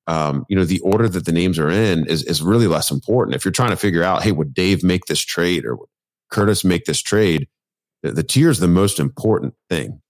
um, 0.07 0.45
you 0.49 0.57
know, 0.57 0.65
the 0.65 0.81
order 0.81 1.09
that 1.09 1.25
the 1.25 1.33
names 1.33 1.59
are 1.59 1.71
in 1.71 2.07
is, 2.07 2.25
is 2.25 2.43
really 2.43 2.67
less 2.67 2.91
important. 2.91 3.37
If 3.37 3.45
you're 3.45 3.53
trying 3.53 3.71
to 3.71 3.77
figure 3.77 4.03
out, 4.03 4.23
hey, 4.23 4.33
would 4.33 4.55
Dave 4.55 4.83
make 4.83 5.05
this 5.07 5.21
trade 5.21 5.65
or 5.65 5.77
would 5.77 5.89
Curtis 6.31 6.65
make 6.65 6.85
this 6.85 7.01
trade? 7.01 7.49
The, 8.03 8.13
the 8.13 8.23
tier 8.23 8.51
is 8.51 8.59
the 8.59 8.69
most 8.69 8.99
important 8.99 9.55
thing. 9.71 10.01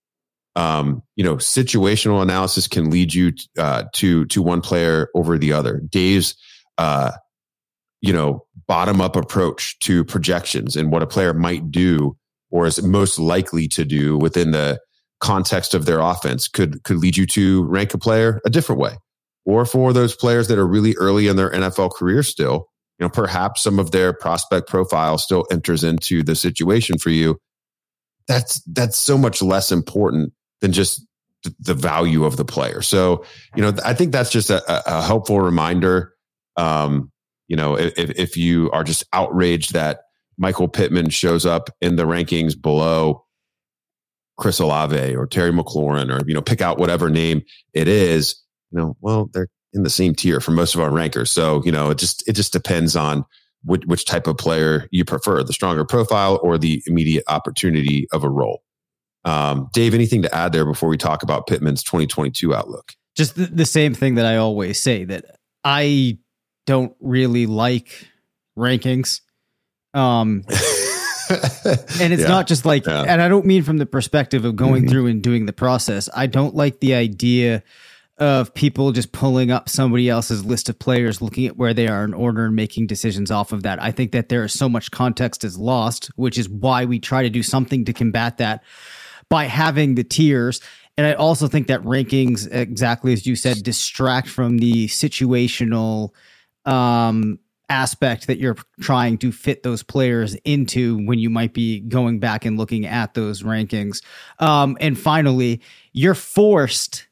Um, 0.54 1.02
you 1.16 1.24
know, 1.24 1.36
situational 1.36 2.22
analysis 2.22 2.68
can 2.68 2.90
lead 2.90 3.14
you 3.14 3.32
uh, 3.58 3.84
to 3.94 4.26
to 4.26 4.42
one 4.42 4.60
player 4.60 5.08
over 5.14 5.38
the 5.38 5.54
other. 5.54 5.80
Dave's, 5.80 6.36
uh, 6.76 7.12
you 8.02 8.12
know, 8.12 8.44
bottom 8.66 9.00
up 9.00 9.16
approach 9.16 9.78
to 9.80 10.04
projections 10.04 10.76
and 10.76 10.90
what 10.90 11.02
a 11.02 11.06
player 11.06 11.34
might 11.34 11.70
do 11.70 12.16
or 12.50 12.66
is 12.66 12.82
most 12.82 13.18
likely 13.18 13.66
to 13.68 13.84
do 13.84 14.16
within 14.16 14.50
the 14.50 14.80
context 15.20 15.74
of 15.74 15.86
their 15.86 16.00
offense 16.00 16.48
could 16.48 16.82
could 16.82 16.98
lead 16.98 17.16
you 17.16 17.26
to 17.26 17.64
rank 17.64 17.94
a 17.94 17.98
player 17.98 18.40
a 18.44 18.50
different 18.50 18.80
way 18.80 18.96
or 19.44 19.64
for 19.64 19.92
those 19.92 20.14
players 20.14 20.48
that 20.48 20.58
are 20.58 20.66
really 20.66 20.94
early 20.96 21.28
in 21.28 21.36
their 21.36 21.50
NFL 21.50 21.92
career 21.92 22.22
still, 22.22 22.68
you 22.98 23.04
know, 23.04 23.10
perhaps 23.10 23.62
some 23.62 23.78
of 23.78 23.90
their 23.90 24.12
prospect 24.12 24.68
profile 24.68 25.18
still 25.18 25.46
enters 25.50 25.84
into 25.84 26.22
the 26.22 26.36
situation 26.36 26.98
for 26.98 27.10
you. 27.10 27.38
That's 28.28 28.62
that's 28.66 28.98
so 28.98 29.18
much 29.18 29.42
less 29.42 29.72
important 29.72 30.32
than 30.60 30.72
just 30.72 31.04
the 31.58 31.74
value 31.74 32.24
of 32.24 32.36
the 32.36 32.44
player. 32.44 32.82
So, 32.82 33.24
you 33.56 33.62
know, 33.62 33.72
I 33.84 33.94
think 33.94 34.12
that's 34.12 34.30
just 34.30 34.48
a, 34.48 34.62
a 34.86 35.02
helpful 35.02 35.40
reminder. 35.40 36.14
Um, 36.56 37.10
you 37.52 37.56
know, 37.56 37.78
if, 37.78 37.94
if 37.96 38.36
you 38.36 38.70
are 38.72 38.82
just 38.82 39.04
outraged 39.12 39.74
that 39.74 40.00
Michael 40.38 40.68
Pittman 40.68 41.10
shows 41.10 41.46
up 41.46 41.68
in 41.80 41.96
the 41.96 42.04
rankings 42.04 42.60
below 42.60 43.24
Chris 44.38 44.58
Olave 44.58 45.14
or 45.14 45.26
Terry 45.26 45.52
McLaurin, 45.52 46.10
or 46.10 46.26
you 46.26 46.34
know, 46.34 46.42
pick 46.42 46.60
out 46.60 46.78
whatever 46.78 47.10
name 47.10 47.42
it 47.74 47.86
is 47.86 48.42
you 48.72 48.78
know, 48.80 48.96
well, 49.00 49.28
they're 49.32 49.48
in 49.72 49.82
the 49.82 49.90
same 49.90 50.14
tier 50.14 50.40
for 50.40 50.50
most 50.50 50.74
of 50.74 50.80
our 50.80 50.90
rankers. 50.90 51.30
So, 51.30 51.62
you 51.64 51.72
know, 51.72 51.90
it 51.90 51.98
just 51.98 52.26
it 52.28 52.32
just 52.32 52.52
depends 52.52 52.96
on 52.96 53.24
which, 53.64 53.82
which 53.86 54.04
type 54.04 54.26
of 54.26 54.36
player 54.38 54.88
you 54.90 55.04
prefer, 55.04 55.42
the 55.42 55.52
stronger 55.52 55.84
profile 55.84 56.40
or 56.42 56.58
the 56.58 56.82
immediate 56.86 57.24
opportunity 57.28 58.08
of 58.12 58.24
a 58.24 58.30
role. 58.30 58.62
Um, 59.24 59.68
Dave, 59.72 59.94
anything 59.94 60.22
to 60.22 60.34
add 60.34 60.52
there 60.52 60.66
before 60.66 60.88
we 60.88 60.96
talk 60.96 61.22
about 61.22 61.46
Pittman's 61.46 61.84
2022 61.84 62.54
outlook? 62.54 62.92
Just 63.16 63.36
the, 63.36 63.46
the 63.46 63.66
same 63.66 63.94
thing 63.94 64.16
that 64.16 64.26
I 64.26 64.36
always 64.36 64.82
say 64.82 65.04
that 65.04 65.24
I 65.62 66.18
don't 66.66 66.94
really 67.00 67.46
like 67.46 68.08
rankings. 68.56 69.20
Um, 69.94 70.44
and 70.48 72.12
it's 72.12 72.22
yeah. 72.22 72.28
not 72.28 72.46
just 72.46 72.64
like, 72.64 72.86
yeah. 72.86 73.04
and 73.06 73.20
I 73.20 73.28
don't 73.28 73.46
mean 73.46 73.62
from 73.62 73.78
the 73.78 73.86
perspective 73.86 74.44
of 74.44 74.56
going 74.56 74.82
mm-hmm. 74.82 74.90
through 74.90 75.06
and 75.06 75.22
doing 75.22 75.46
the 75.46 75.52
process. 75.52 76.08
I 76.14 76.26
don't 76.26 76.54
like 76.54 76.80
the 76.80 76.94
idea 76.94 77.62
of 78.18 78.54
people 78.54 78.92
just 78.92 79.12
pulling 79.12 79.50
up 79.50 79.68
somebody 79.68 80.08
else's 80.08 80.44
list 80.44 80.68
of 80.68 80.78
players, 80.78 81.20
looking 81.20 81.46
at 81.46 81.56
where 81.56 81.74
they 81.74 81.88
are 81.88 82.04
in 82.04 82.14
order 82.14 82.44
and 82.44 82.54
making 82.54 82.86
decisions 82.86 83.30
off 83.30 83.52
of 83.52 83.62
that. 83.62 83.82
I 83.82 83.90
think 83.90 84.12
that 84.12 84.28
there 84.28 84.44
is 84.44 84.52
so 84.52 84.68
much 84.68 84.90
context 84.90 85.44
is 85.44 85.58
lost, 85.58 86.06
which 86.16 86.38
is 86.38 86.48
why 86.48 86.84
we 86.84 87.00
try 87.00 87.22
to 87.22 87.30
do 87.30 87.42
something 87.42 87.84
to 87.86 87.92
combat 87.92 88.38
that 88.38 88.62
by 89.28 89.46
having 89.46 89.94
the 89.94 90.04
tiers. 90.04 90.60
And 90.96 91.06
I 91.06 91.14
also 91.14 91.48
think 91.48 91.68
that 91.68 91.82
rankings, 91.82 92.46
exactly 92.52 93.12
as 93.12 93.26
you 93.26 93.34
said, 93.34 93.62
distract 93.62 94.28
from 94.28 94.58
the 94.58 94.88
situational 94.88 96.10
um, 96.64 97.38
aspect 97.68 98.26
that 98.26 98.38
you're 98.38 98.56
trying 98.80 99.16
to 99.18 99.32
fit 99.32 99.62
those 99.62 99.82
players 99.82 100.34
into 100.44 100.98
when 101.06 101.18
you 101.18 101.30
might 101.30 101.54
be 101.54 101.80
going 101.80 102.20
back 102.20 102.44
and 102.44 102.58
looking 102.58 102.86
at 102.86 103.14
those 103.14 103.42
rankings. 103.42 104.02
Um, 104.38 104.76
and 104.80 104.98
finally, 104.98 105.62
you're 105.92 106.14
forced 106.14 107.06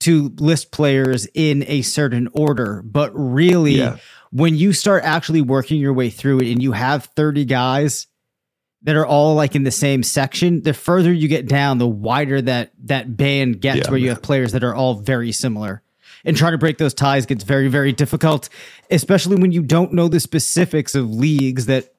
to 0.00 0.32
list 0.38 0.70
players 0.70 1.26
in 1.34 1.64
a 1.66 1.82
certain 1.82 2.28
order, 2.32 2.82
but 2.82 3.10
really, 3.14 3.78
yeah. 3.78 3.96
when 4.30 4.56
you 4.56 4.72
start 4.72 5.04
actually 5.04 5.42
working 5.42 5.80
your 5.80 5.92
way 5.92 6.08
through 6.08 6.40
it 6.40 6.50
and 6.50 6.62
you 6.62 6.72
have 6.72 7.04
30 7.16 7.44
guys 7.44 8.06
that 8.82 8.96
are 8.96 9.06
all 9.06 9.34
like 9.34 9.54
in 9.54 9.64
the 9.64 9.70
same 9.70 10.02
section, 10.02 10.62
the 10.62 10.72
further 10.72 11.12
you 11.12 11.28
get 11.28 11.46
down, 11.46 11.78
the 11.78 11.88
wider 11.88 12.40
that 12.40 12.72
that 12.84 13.16
band 13.16 13.60
gets 13.60 13.80
yeah, 13.80 13.90
where 13.90 13.98
you 13.98 14.08
have 14.08 14.22
players 14.22 14.52
that 14.52 14.64
are 14.64 14.74
all 14.74 14.94
very 14.94 15.32
similar. 15.32 15.82
And 16.24 16.36
trying 16.36 16.52
to 16.52 16.58
break 16.58 16.78
those 16.78 16.94
ties 16.94 17.26
gets 17.26 17.44
very, 17.44 17.68
very 17.68 17.92
difficult, 17.92 18.48
especially 18.90 19.36
when 19.36 19.52
you 19.52 19.62
don't 19.62 19.92
know 19.92 20.08
the 20.08 20.20
specifics 20.20 20.94
of 20.94 21.10
leagues 21.10 21.66
that 21.66 21.94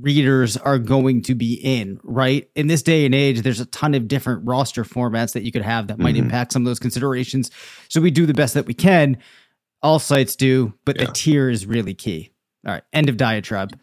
readers 0.00 0.56
are 0.56 0.78
going 0.78 1.22
to 1.22 1.34
be 1.34 1.54
in, 1.54 2.00
right? 2.02 2.48
In 2.54 2.66
this 2.66 2.82
day 2.82 3.04
and 3.04 3.14
age, 3.14 3.42
there's 3.42 3.60
a 3.60 3.66
ton 3.66 3.94
of 3.94 4.08
different 4.08 4.46
roster 4.46 4.84
formats 4.84 5.34
that 5.34 5.42
you 5.42 5.52
could 5.52 5.62
have 5.62 5.88
that 5.88 5.98
might 5.98 6.14
mm-hmm. 6.14 6.24
impact 6.24 6.52
some 6.52 6.62
of 6.62 6.66
those 6.66 6.78
considerations. 6.78 7.50
So 7.88 8.00
we 8.00 8.10
do 8.10 8.24
the 8.24 8.34
best 8.34 8.54
that 8.54 8.66
we 8.66 8.74
can. 8.74 9.18
All 9.82 9.98
sites 9.98 10.36
do, 10.36 10.72
but 10.84 10.98
yeah. 10.98 11.06
the 11.06 11.12
tier 11.12 11.50
is 11.50 11.66
really 11.66 11.94
key. 11.94 12.32
All 12.66 12.72
right, 12.72 12.84
end 12.92 13.08
of 13.08 13.16
diatribe. 13.16 13.78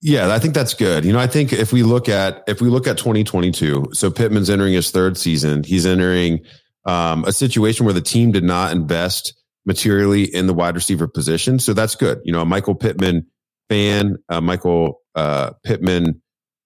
Yeah, 0.00 0.32
I 0.32 0.38
think 0.38 0.54
that's 0.54 0.74
good. 0.74 1.04
You 1.04 1.12
know, 1.12 1.18
I 1.18 1.26
think 1.26 1.52
if 1.52 1.72
we 1.72 1.82
look 1.82 2.08
at 2.08 2.44
if 2.46 2.60
we 2.60 2.68
look 2.68 2.86
at 2.86 2.96
2022, 2.98 3.88
so 3.92 4.10
Pittman's 4.10 4.48
entering 4.48 4.74
his 4.74 4.92
third 4.92 5.16
season. 5.16 5.64
He's 5.64 5.84
entering 5.84 6.40
um, 6.88 7.24
a 7.24 7.32
situation 7.32 7.84
where 7.84 7.94
the 7.94 8.00
team 8.00 8.32
did 8.32 8.42
not 8.42 8.72
invest 8.72 9.34
materially 9.66 10.24
in 10.24 10.46
the 10.46 10.54
wide 10.54 10.74
receiver 10.74 11.06
position. 11.06 11.58
So 11.58 11.74
that's 11.74 11.94
good. 11.94 12.20
You 12.24 12.32
know, 12.32 12.40
a 12.40 12.46
Michael 12.46 12.74
Pittman 12.74 13.26
fan, 13.68 14.16
Michael 14.30 15.02
uh, 15.14 15.50
Pittman 15.62 16.22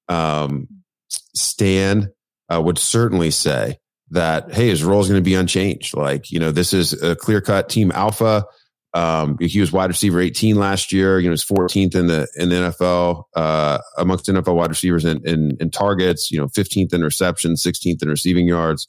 um, 0.08 0.68
Stan 1.34 2.12
uh, 2.48 2.62
would 2.62 2.78
certainly 2.78 3.32
say 3.32 3.78
that, 4.10 4.52
hey, 4.52 4.68
his 4.68 4.84
role 4.84 5.00
is 5.00 5.08
going 5.08 5.20
to 5.20 5.24
be 5.24 5.34
unchanged. 5.34 5.96
Like, 5.96 6.30
you 6.30 6.38
know, 6.38 6.52
this 6.52 6.72
is 6.72 7.02
a 7.02 7.16
clear 7.16 7.40
cut 7.40 7.68
team 7.68 7.90
alpha. 7.92 8.44
Um, 8.94 9.38
he 9.40 9.58
was 9.58 9.72
wide 9.72 9.88
receiver 9.88 10.20
18 10.20 10.56
last 10.56 10.92
year. 10.92 11.18
You 11.18 11.28
know, 11.28 11.32
he's 11.32 11.44
14th 11.44 11.94
in 11.94 12.08
the 12.08 12.28
in 12.36 12.50
the 12.50 12.56
NFL 12.56 13.24
uh, 13.34 13.78
amongst 13.96 14.26
NFL 14.26 14.54
wide 14.54 14.68
receivers 14.68 15.04
in, 15.04 15.26
in, 15.26 15.56
in 15.58 15.70
targets. 15.70 16.30
You 16.30 16.40
know, 16.40 16.48
15th 16.48 16.92
in 16.92 17.02
receptions, 17.02 17.62
16th 17.62 18.02
in 18.02 18.08
receiving 18.08 18.46
yards. 18.46 18.86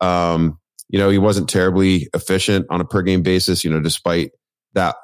Um, 0.00 0.58
you 0.88 0.98
know, 0.98 1.10
he 1.10 1.18
wasn't 1.18 1.48
terribly 1.48 2.08
efficient 2.14 2.66
on 2.70 2.80
a 2.80 2.84
per 2.84 3.02
game 3.02 3.22
basis. 3.22 3.64
You 3.64 3.70
know, 3.70 3.80
despite 3.80 4.30
that 4.74 4.96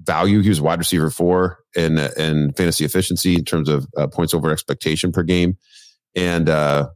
value, 0.00 0.40
he 0.40 0.48
was 0.48 0.60
wide 0.60 0.78
receiver 0.78 1.10
four 1.10 1.58
in 1.74 1.98
in 1.98 2.52
fantasy 2.54 2.84
efficiency 2.84 3.34
in 3.34 3.44
terms 3.44 3.68
of 3.68 3.86
uh, 3.96 4.06
points 4.06 4.34
over 4.34 4.50
expectation 4.50 5.12
per 5.12 5.22
game. 5.22 5.56
And 6.14 6.48
uh, 6.48 6.88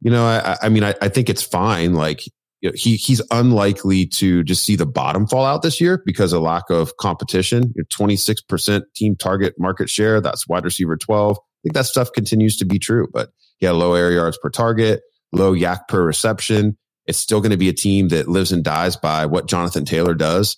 you 0.00 0.10
know, 0.10 0.24
I, 0.24 0.56
I 0.62 0.68
mean, 0.68 0.84
I, 0.84 0.94
I 1.02 1.08
think 1.08 1.28
it's 1.28 1.42
fine. 1.42 1.94
Like 1.94 2.26
you 2.60 2.70
know, 2.70 2.72
he 2.74 2.96
he's 2.96 3.22
unlikely 3.30 4.06
to 4.06 4.42
just 4.44 4.64
see 4.64 4.76
the 4.76 4.86
bottom 4.86 5.26
fall 5.26 5.44
out 5.44 5.62
this 5.62 5.80
year 5.80 6.02
because 6.04 6.32
of 6.32 6.42
lack 6.42 6.70
of 6.70 6.96
competition. 6.96 7.72
Your 7.76 7.84
Twenty 7.90 8.16
six 8.16 8.40
percent 8.40 8.84
team 8.96 9.14
target 9.14 9.54
market 9.58 9.90
share. 9.90 10.20
That's 10.20 10.48
wide 10.48 10.64
receiver 10.64 10.96
twelve. 10.96 11.36
I 11.38 11.58
think 11.62 11.74
that 11.74 11.86
stuff 11.86 12.12
continues 12.12 12.56
to 12.58 12.64
be 12.64 12.78
true, 12.78 13.08
but 13.12 13.30
he 13.58 13.66
had 13.66 13.74
low 13.74 13.94
air 13.94 14.12
yards 14.12 14.38
per 14.40 14.48
target, 14.48 15.02
low 15.32 15.54
YAC 15.54 15.88
per 15.88 16.02
reception. 16.04 16.76
It's 17.06 17.18
still 17.18 17.40
going 17.40 17.52
to 17.52 17.56
be 17.56 17.68
a 17.68 17.74
team 17.74 18.08
that 18.08 18.28
lives 18.28 18.52
and 18.52 18.62
dies 18.62 18.96
by 18.96 19.26
what 19.26 19.48
Jonathan 19.48 19.84
Taylor 19.84 20.14
does. 20.14 20.56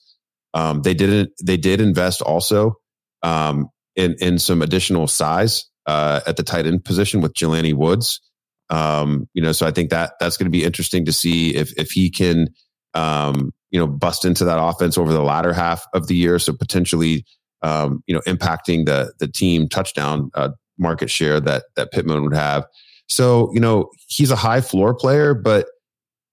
Um, 0.53 0.83
they 0.83 0.95
didn't. 0.95 1.31
They 1.43 1.57
did 1.57 1.81
invest 1.81 2.23
also 2.23 2.75
um, 3.23 3.69
in 3.95 4.17
in 4.21 4.39
some 4.39 4.63
additional 4.63 5.07
size 5.07 5.71
uh, 5.87 6.21
at 6.27 6.37
the 6.37 6.43
tight 6.43 6.67
end 6.67 6.85
position 6.85 7.21
with 7.21 7.35
Jelani 7.35 7.75
Woods. 7.75 8.21
Um, 8.69 9.29
you 9.33 9.43
know, 9.43 9.53
so 9.53 9.67
I 9.67 9.71
think 9.71 9.91
that 9.91 10.15
that's 10.21 10.37
going 10.37 10.47
to 10.47 10.51
be 10.51 10.65
interesting 10.65 11.05
to 11.05 11.13
see 11.13 11.55
if 11.55 11.73
if 11.79 11.91
he 11.91 12.11
can, 12.11 12.49
um, 12.95 13.53
you 13.71 13.79
know, 13.79 13.87
bust 13.87 14.25
into 14.25 14.45
that 14.45 14.61
offense 14.61 14.99
over 14.99 15.13
the 15.13 15.23
latter 15.23 15.53
half 15.53 15.85
of 15.95 16.07
the 16.07 16.17
year. 16.17 16.39
So 16.39 16.53
potentially, 16.53 17.25
um, 17.63 18.03
you 18.07 18.15
know, 18.15 18.23
impacting 18.27 18.87
the 18.87 19.13
the 19.19 19.29
team 19.29 19.69
touchdown 19.69 20.31
uh, 20.35 20.51
market 20.79 21.11
share 21.11 21.41
that 21.41 21.65
that 21.77 21.93
Pittman 21.93 22.23
would 22.23 22.35
have. 22.35 22.67
So 23.11 23.51
you 23.53 23.61
know, 23.61 23.91
he's 24.09 24.31
a 24.31 24.37
high 24.37 24.61
floor 24.63 24.95
player, 24.95 25.35
but 25.35 25.67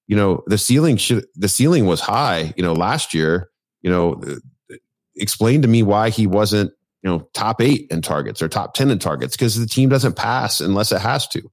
you 0.08 0.16
know, 0.16 0.44
the 0.48 0.58
ceiling 0.58 0.98
should 0.98 1.26
the 1.36 1.50
ceiling 1.50 1.86
was 1.86 2.00
high. 2.00 2.54
You 2.56 2.64
know, 2.64 2.74
last 2.74 3.14
year. 3.14 3.50
You 3.82 3.92
know, 3.92 4.22
uh, 4.28 4.76
explain 5.16 5.62
to 5.62 5.68
me 5.68 5.84
why 5.84 6.10
he 6.10 6.28
wasn't 6.28 6.72
you 7.04 7.10
know 7.10 7.30
top 7.34 7.62
eight 7.62 7.88
in 7.92 8.02
targets 8.02 8.42
or 8.42 8.50
top 8.50 8.74
10 8.74 8.90
in 8.90 9.00
targets 9.00 9.36
because 9.36 9.58
the 9.58 9.68
team 9.68 9.88
doesn't 9.88 10.16
pass 10.16 10.60
unless 10.60 10.92
it 10.92 11.00
has 11.00 11.28
to 11.30 11.44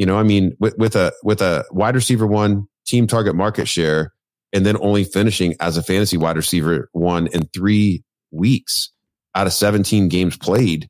you 0.00 0.06
know, 0.06 0.16
I 0.16 0.22
mean, 0.22 0.56
with, 0.58 0.78
with 0.78 0.96
a 0.96 1.12
with 1.22 1.42
a 1.42 1.66
wide 1.72 1.94
receiver 1.94 2.26
one 2.26 2.68
team 2.86 3.06
target 3.06 3.36
market 3.36 3.68
share, 3.68 4.14
and 4.50 4.64
then 4.64 4.78
only 4.80 5.04
finishing 5.04 5.54
as 5.60 5.76
a 5.76 5.82
fantasy 5.82 6.16
wide 6.16 6.36
receiver 6.36 6.88
one 6.92 7.26
in 7.26 7.42
three 7.52 8.02
weeks 8.30 8.92
out 9.34 9.46
of 9.46 9.52
17 9.52 10.08
games 10.08 10.38
played, 10.38 10.88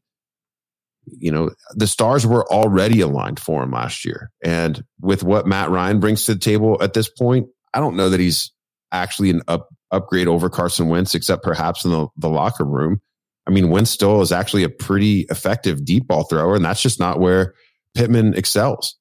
you 1.19 1.31
know, 1.31 1.51
the 1.75 1.87
stars 1.87 2.27
were 2.27 2.51
already 2.53 3.01
aligned 3.01 3.41
for 3.41 3.63
him 3.63 3.73
last 3.73 4.05
year. 4.05 4.31
And 4.45 4.85
with 5.01 5.23
what 5.23 5.47
Matt 5.47 5.71
Ryan 5.71 6.01
brings 6.01 6.25
to 6.27 6.35
the 6.35 6.41
table 6.41 6.79
at 6.83 6.95
this 6.95 7.09
point, 7.09 7.49
I 7.75 7.81
don't 7.81 7.97
know 7.97 8.09
that 8.11 8.21
he's 8.21 8.53
actually 8.93 9.31
an 9.31 9.43
up, 9.49 9.69
upgrade 9.91 10.29
over 10.29 10.49
Carson 10.49 10.89
Wentz, 10.89 11.15
except 11.15 11.43
perhaps 11.43 11.85
in 11.85 11.91
the, 11.91 12.09
the 12.17 12.29
locker 12.29 12.65
room. 12.65 13.01
I 13.47 13.51
mean, 13.51 13.71
Wentz 13.71 13.91
still 13.91 14.21
is 14.21 14.33
actually 14.33 14.65
a 14.65 14.69
pretty 14.69 15.27
effective 15.31 15.85
deep 15.85 16.07
ball 16.07 16.25
thrower, 16.25 16.55
and 16.55 16.65
that's 16.65 16.83
just 16.83 17.01
not 17.01 17.21
where 17.21 17.55
Pittman 17.95 18.35
excels. 18.35 18.97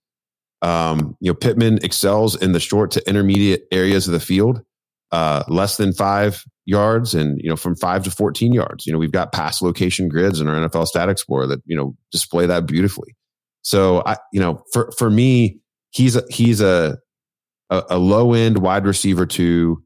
Um, 0.62 1.16
you 1.20 1.32
know, 1.32 1.36
Pittman 1.36 1.80
excels 1.84 2.36
in 2.36 2.51
the 2.51 2.60
short 2.60 2.92
to 2.92 3.08
intermediate 3.08 3.63
areas 3.72 4.08
of 4.08 4.13
the 4.13 4.20
field, 4.20 4.62
uh, 5.12 5.44
less 5.48 5.78
than 5.78 5.94
five 5.94 6.44
yards 6.70 7.14
and, 7.14 7.40
you 7.42 7.50
know, 7.50 7.56
from 7.56 7.76
five 7.76 8.04
to 8.04 8.12
14 8.12 8.54
yards. 8.54 8.86
You 8.86 8.94
know, 8.94 9.00
we've 9.00 9.12
got 9.12 9.34
pass 9.34 9.62
location 9.62 10.08
grids 10.08 10.40
in 10.40 10.48
our 10.48 10.56
NFL 10.56 10.88
Stat 10.88 11.10
Explorer 11.10 11.48
that, 11.48 11.62
you 11.66 11.76
know, 11.76 11.96
display 12.12 12.46
that 12.46 12.66
beautifully. 12.66 13.16
So 13.62 14.04
I, 14.06 14.18
you 14.32 14.40
know, 14.40 14.64
for, 14.72 14.92
for 14.98 15.10
me, 15.10 15.60
he's 15.92 16.16
a, 16.16 16.24
he's 16.30 16.62
a, 16.62 16.98
a, 17.70 17.84
a 17.92 17.98
low 17.98 18.34
end 18.34 18.60
wide 18.60 18.86
receiver 18.86 19.26
two 19.26 19.84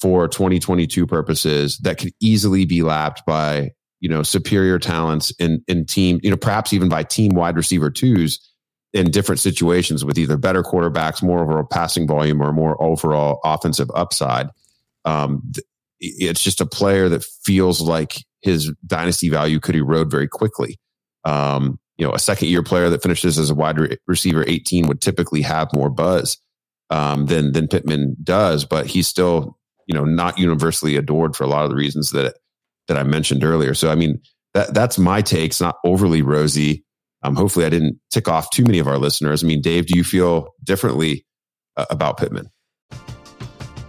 for 0.00 0.28
2022 0.28 1.06
purposes 1.06 1.78
that 1.78 1.98
could 1.98 2.12
easily 2.20 2.64
be 2.64 2.82
lapped 2.82 3.24
by, 3.26 3.70
you 4.00 4.08
know, 4.08 4.22
superior 4.22 4.78
talents 4.78 5.30
in, 5.38 5.62
in 5.68 5.84
team, 5.84 6.20
you 6.22 6.30
know, 6.30 6.36
perhaps 6.36 6.72
even 6.72 6.88
by 6.88 7.02
team 7.02 7.34
wide 7.34 7.56
receiver 7.56 7.90
twos 7.90 8.40
in 8.92 9.10
different 9.10 9.40
situations 9.40 10.04
with 10.04 10.18
either 10.18 10.36
better 10.36 10.62
quarterbacks, 10.62 11.22
more 11.22 11.42
overall 11.42 11.64
passing 11.64 12.06
volume, 12.06 12.40
or 12.40 12.52
more 12.52 12.80
overall 12.82 13.40
offensive 13.44 13.90
upside. 13.94 14.48
Um, 15.04 15.52
it's 16.00 16.42
just 16.42 16.60
a 16.60 16.66
player 16.66 17.08
that 17.08 17.24
feels 17.24 17.80
like 17.80 18.24
his 18.40 18.72
dynasty 18.86 19.28
value 19.28 19.60
could 19.60 19.76
erode 19.76 20.10
very 20.10 20.28
quickly. 20.28 20.78
Um, 21.24 21.78
you 21.96 22.06
know, 22.06 22.12
a 22.12 22.18
second 22.18 22.48
year 22.48 22.62
player 22.62 22.88
that 22.90 23.02
finishes 23.02 23.38
as 23.38 23.50
a 23.50 23.54
wide 23.54 23.78
re- 23.78 23.98
receiver 24.06 24.44
18 24.46 24.86
would 24.86 25.00
typically 25.00 25.42
have 25.42 25.72
more 25.72 25.90
buzz 25.90 26.38
um, 26.90 27.26
than 27.26 27.52
than 27.52 27.68
Pittman 27.68 28.16
does, 28.22 28.64
but 28.64 28.86
he's 28.86 29.08
still 29.08 29.58
you 29.86 29.94
know 29.94 30.04
not 30.04 30.38
universally 30.38 30.96
adored 30.96 31.34
for 31.34 31.44
a 31.44 31.48
lot 31.48 31.64
of 31.64 31.70
the 31.70 31.76
reasons 31.76 32.10
that 32.12 32.36
that 32.86 32.96
I 32.96 33.02
mentioned 33.02 33.44
earlier. 33.44 33.74
So 33.74 33.90
I 33.90 33.94
mean 33.94 34.20
that 34.54 34.74
that's 34.74 34.98
my 34.98 35.22
take. 35.22 35.50
It's 35.50 35.60
not 35.60 35.78
overly 35.84 36.22
rosy. 36.22 36.84
Um, 37.22 37.34
hopefully, 37.34 37.66
I 37.66 37.70
didn't 37.70 37.98
tick 38.12 38.28
off 38.28 38.50
too 38.50 38.62
many 38.62 38.78
of 38.78 38.86
our 38.86 38.98
listeners. 38.98 39.42
I 39.42 39.46
mean, 39.46 39.60
Dave, 39.60 39.86
do 39.86 39.96
you 39.96 40.04
feel 40.04 40.54
differently 40.62 41.26
uh, 41.76 41.86
about 41.90 42.16
Pittman? 42.16 42.48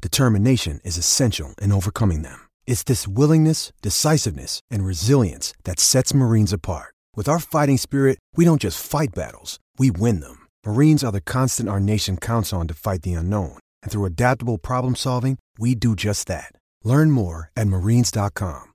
determination 0.00 0.80
is 0.84 0.98
essential 0.98 1.54
in 1.62 1.72
overcoming 1.72 2.22
them. 2.22 2.38
It's 2.66 2.82
this 2.82 3.08
willingness, 3.08 3.72
decisiveness, 3.80 4.60
and 4.70 4.84
resilience 4.84 5.54
that 5.64 5.80
sets 5.80 6.12
Marines 6.12 6.52
apart. 6.52 6.94
With 7.16 7.28
our 7.28 7.38
fighting 7.38 7.78
spirit, 7.78 8.18
we 8.36 8.44
don't 8.44 8.60
just 8.60 8.84
fight 8.84 9.14
battles, 9.14 9.58
we 9.78 9.90
win 9.90 10.20
them. 10.20 10.46
Marines 10.66 11.02
are 11.02 11.12
the 11.12 11.20
constant 11.22 11.68
our 11.68 11.80
nation 11.80 12.18
counts 12.18 12.52
on 12.52 12.68
to 12.68 12.74
fight 12.74 13.02
the 13.02 13.14
unknown. 13.14 13.58
And 13.82 13.90
through 13.90 14.04
adaptable 14.04 14.58
problem 14.58 14.96
solving, 14.96 15.38
we 15.58 15.74
do 15.74 15.96
just 15.96 16.26
that. 16.28 16.52
Learn 16.84 17.10
more 17.10 17.50
at 17.56 17.68
marines.com. 17.68 18.72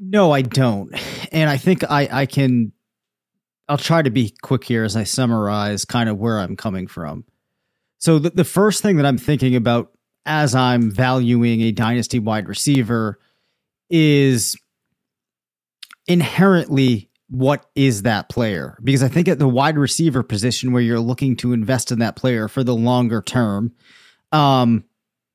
No, 0.00 0.32
I 0.32 0.42
don't. 0.42 0.92
And 1.32 1.50
I 1.50 1.58
think 1.58 1.84
I, 1.88 2.08
I 2.10 2.26
can, 2.26 2.72
I'll 3.68 3.76
try 3.76 4.00
to 4.00 4.10
be 4.10 4.34
quick 4.42 4.64
here 4.64 4.84
as 4.84 4.96
I 4.96 5.04
summarize 5.04 5.84
kind 5.84 6.08
of 6.08 6.16
where 6.16 6.38
I'm 6.38 6.56
coming 6.56 6.86
from. 6.86 7.24
So, 7.98 8.18
the, 8.18 8.30
the 8.30 8.44
first 8.44 8.80
thing 8.80 8.96
that 8.96 9.06
I'm 9.06 9.18
thinking 9.18 9.56
about 9.56 9.92
as 10.26 10.54
I'm 10.54 10.90
valuing 10.90 11.62
a 11.62 11.72
dynasty 11.72 12.18
wide 12.18 12.48
receiver 12.48 13.18
is 13.90 14.56
inherently 16.06 17.08
what 17.30 17.66
is 17.74 18.02
that 18.02 18.28
player? 18.28 18.78
Because 18.82 19.02
I 19.02 19.08
think 19.08 19.28
at 19.28 19.38
the 19.38 19.48
wide 19.48 19.76
receiver 19.76 20.22
position 20.22 20.72
where 20.72 20.82
you're 20.82 21.00
looking 21.00 21.36
to 21.36 21.52
invest 21.52 21.92
in 21.92 21.98
that 21.98 22.16
player 22.16 22.48
for 22.48 22.64
the 22.64 22.74
longer 22.74 23.20
term, 23.20 23.72
um, 24.32 24.84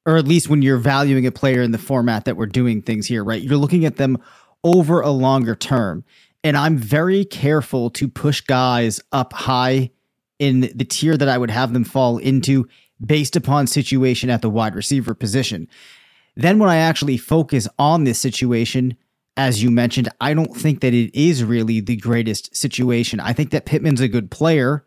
or 0.05 0.17
at 0.17 0.27
least 0.27 0.49
when 0.49 0.61
you're 0.61 0.77
valuing 0.77 1.25
a 1.27 1.31
player 1.31 1.61
in 1.61 1.71
the 1.71 1.77
format 1.77 2.25
that 2.25 2.35
we're 2.35 2.47
doing 2.47 2.81
things 2.81 3.05
here, 3.05 3.23
right? 3.23 3.41
You're 3.41 3.57
looking 3.57 3.85
at 3.85 3.97
them 3.97 4.17
over 4.63 5.01
a 5.01 5.11
longer 5.11 5.55
term. 5.55 6.03
And 6.43 6.57
I'm 6.57 6.77
very 6.77 7.23
careful 7.23 7.89
to 7.91 8.07
push 8.07 8.41
guys 8.41 8.99
up 9.11 9.31
high 9.31 9.91
in 10.39 10.71
the 10.75 10.83
tier 10.83 11.15
that 11.15 11.29
I 11.29 11.37
would 11.37 11.51
have 11.51 11.73
them 11.73 11.85
fall 11.85 12.17
into 12.17 12.67
based 13.03 13.35
upon 13.35 13.67
situation 13.67 14.29
at 14.29 14.41
the 14.41 14.49
wide 14.49 14.75
receiver 14.75 15.13
position. 15.13 15.67
Then 16.35 16.59
when 16.59 16.69
I 16.69 16.77
actually 16.77 17.17
focus 17.17 17.67
on 17.77 18.03
this 18.03 18.19
situation, 18.19 18.97
as 19.37 19.63
you 19.63 19.71
mentioned, 19.71 20.09
I 20.21 20.33
don't 20.33 20.55
think 20.55 20.81
that 20.81 20.93
it 20.93 21.13
is 21.17 21.43
really 21.43 21.79
the 21.79 21.95
greatest 21.95 22.55
situation. 22.55 23.19
I 23.19 23.33
think 23.33 23.51
that 23.51 23.65
Pittman's 23.65 24.01
a 24.01 24.07
good 24.07 24.31
player. 24.31 24.85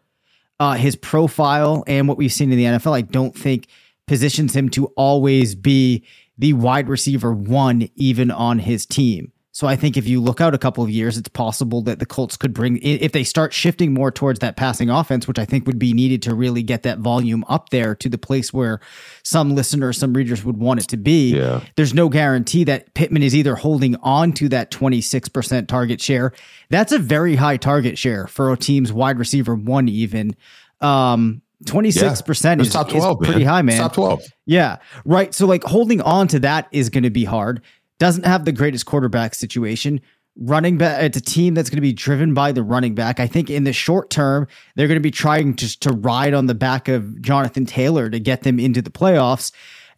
Uh, 0.58 0.74
his 0.74 0.96
profile 0.96 1.84
and 1.86 2.08
what 2.08 2.16
we've 2.16 2.32
seen 2.32 2.50
in 2.50 2.58
the 2.58 2.64
NFL, 2.64 2.96
I 2.96 3.02
don't 3.02 3.36
think 3.36 3.66
positions 4.06 4.54
him 4.56 4.68
to 4.70 4.86
always 4.96 5.54
be 5.54 6.04
the 6.38 6.52
wide 6.54 6.88
receiver 6.88 7.32
one, 7.32 7.88
even 7.96 8.30
on 8.30 8.60
his 8.60 8.86
team. 8.86 9.32
So 9.56 9.66
I 9.66 9.74
think 9.74 9.96
if 9.96 10.06
you 10.06 10.20
look 10.20 10.42
out 10.42 10.52
a 10.52 10.58
couple 10.58 10.84
of 10.84 10.90
years, 10.90 11.16
it's 11.16 11.30
possible 11.30 11.80
that 11.84 11.98
the 11.98 12.04
Colts 12.04 12.36
could 12.36 12.52
bring 12.52 12.76
if 12.82 13.12
they 13.12 13.24
start 13.24 13.54
shifting 13.54 13.94
more 13.94 14.10
towards 14.10 14.40
that 14.40 14.54
passing 14.58 14.90
offense, 14.90 15.26
which 15.26 15.38
I 15.38 15.46
think 15.46 15.66
would 15.66 15.78
be 15.78 15.94
needed 15.94 16.20
to 16.24 16.34
really 16.34 16.62
get 16.62 16.82
that 16.82 16.98
volume 16.98 17.42
up 17.48 17.70
there 17.70 17.94
to 17.94 18.10
the 18.10 18.18
place 18.18 18.52
where 18.52 18.80
some 19.22 19.54
listeners, 19.54 19.96
some 19.96 20.12
readers 20.12 20.44
would 20.44 20.58
want 20.58 20.80
it 20.80 20.88
to 20.88 20.98
be. 20.98 21.34
Yeah. 21.34 21.62
There's 21.74 21.94
no 21.94 22.10
guarantee 22.10 22.64
that 22.64 22.92
Pittman 22.92 23.22
is 23.22 23.34
either 23.34 23.54
holding 23.54 23.96
on 24.02 24.34
to 24.34 24.50
that 24.50 24.70
26% 24.70 25.68
target 25.68 26.02
share. 26.02 26.34
That's 26.68 26.92
a 26.92 26.98
very 26.98 27.36
high 27.36 27.56
target 27.56 27.96
share 27.96 28.26
for 28.26 28.52
a 28.52 28.58
team's 28.58 28.92
wide 28.92 29.18
receiver 29.18 29.54
one, 29.54 29.88
even. 29.88 30.36
Um, 30.82 31.40
26% 31.64 32.60
is, 32.60 32.70
top 32.70 32.90
12, 32.90 33.22
is 33.22 33.26
pretty 33.26 33.44
high, 33.44 33.62
man. 33.62 33.78
Top 33.78 33.94
12. 33.94 34.22
Yeah, 34.44 34.76
right. 35.04 35.34
So 35.34 35.46
like 35.46 35.64
holding 35.64 36.02
on 36.02 36.28
to 36.28 36.40
that 36.40 36.68
is 36.70 36.90
going 36.90 37.04
to 37.04 37.10
be 37.10 37.24
hard. 37.24 37.62
Doesn't 37.98 38.26
have 38.26 38.44
the 38.44 38.52
greatest 38.52 38.86
quarterback 38.86 39.34
situation. 39.34 40.00
Running 40.38 40.76
back, 40.76 41.02
it's 41.02 41.16
a 41.16 41.20
team 41.20 41.54
that's 41.54 41.70
going 41.70 41.78
to 41.78 41.82
be 41.82 41.94
driven 41.94 42.34
by 42.34 42.52
the 42.52 42.62
running 42.62 42.94
back. 42.94 43.20
I 43.20 43.26
think 43.26 43.48
in 43.48 43.64
the 43.64 43.72
short 43.72 44.10
term, 44.10 44.46
they're 44.74 44.86
going 44.86 44.96
to 44.96 45.00
be 45.00 45.10
trying 45.10 45.56
just 45.56 45.80
to 45.82 45.92
ride 45.92 46.34
on 46.34 46.46
the 46.46 46.54
back 46.54 46.88
of 46.88 47.22
Jonathan 47.22 47.64
Taylor 47.64 48.10
to 48.10 48.20
get 48.20 48.42
them 48.42 48.60
into 48.60 48.82
the 48.82 48.90
playoffs. 48.90 49.50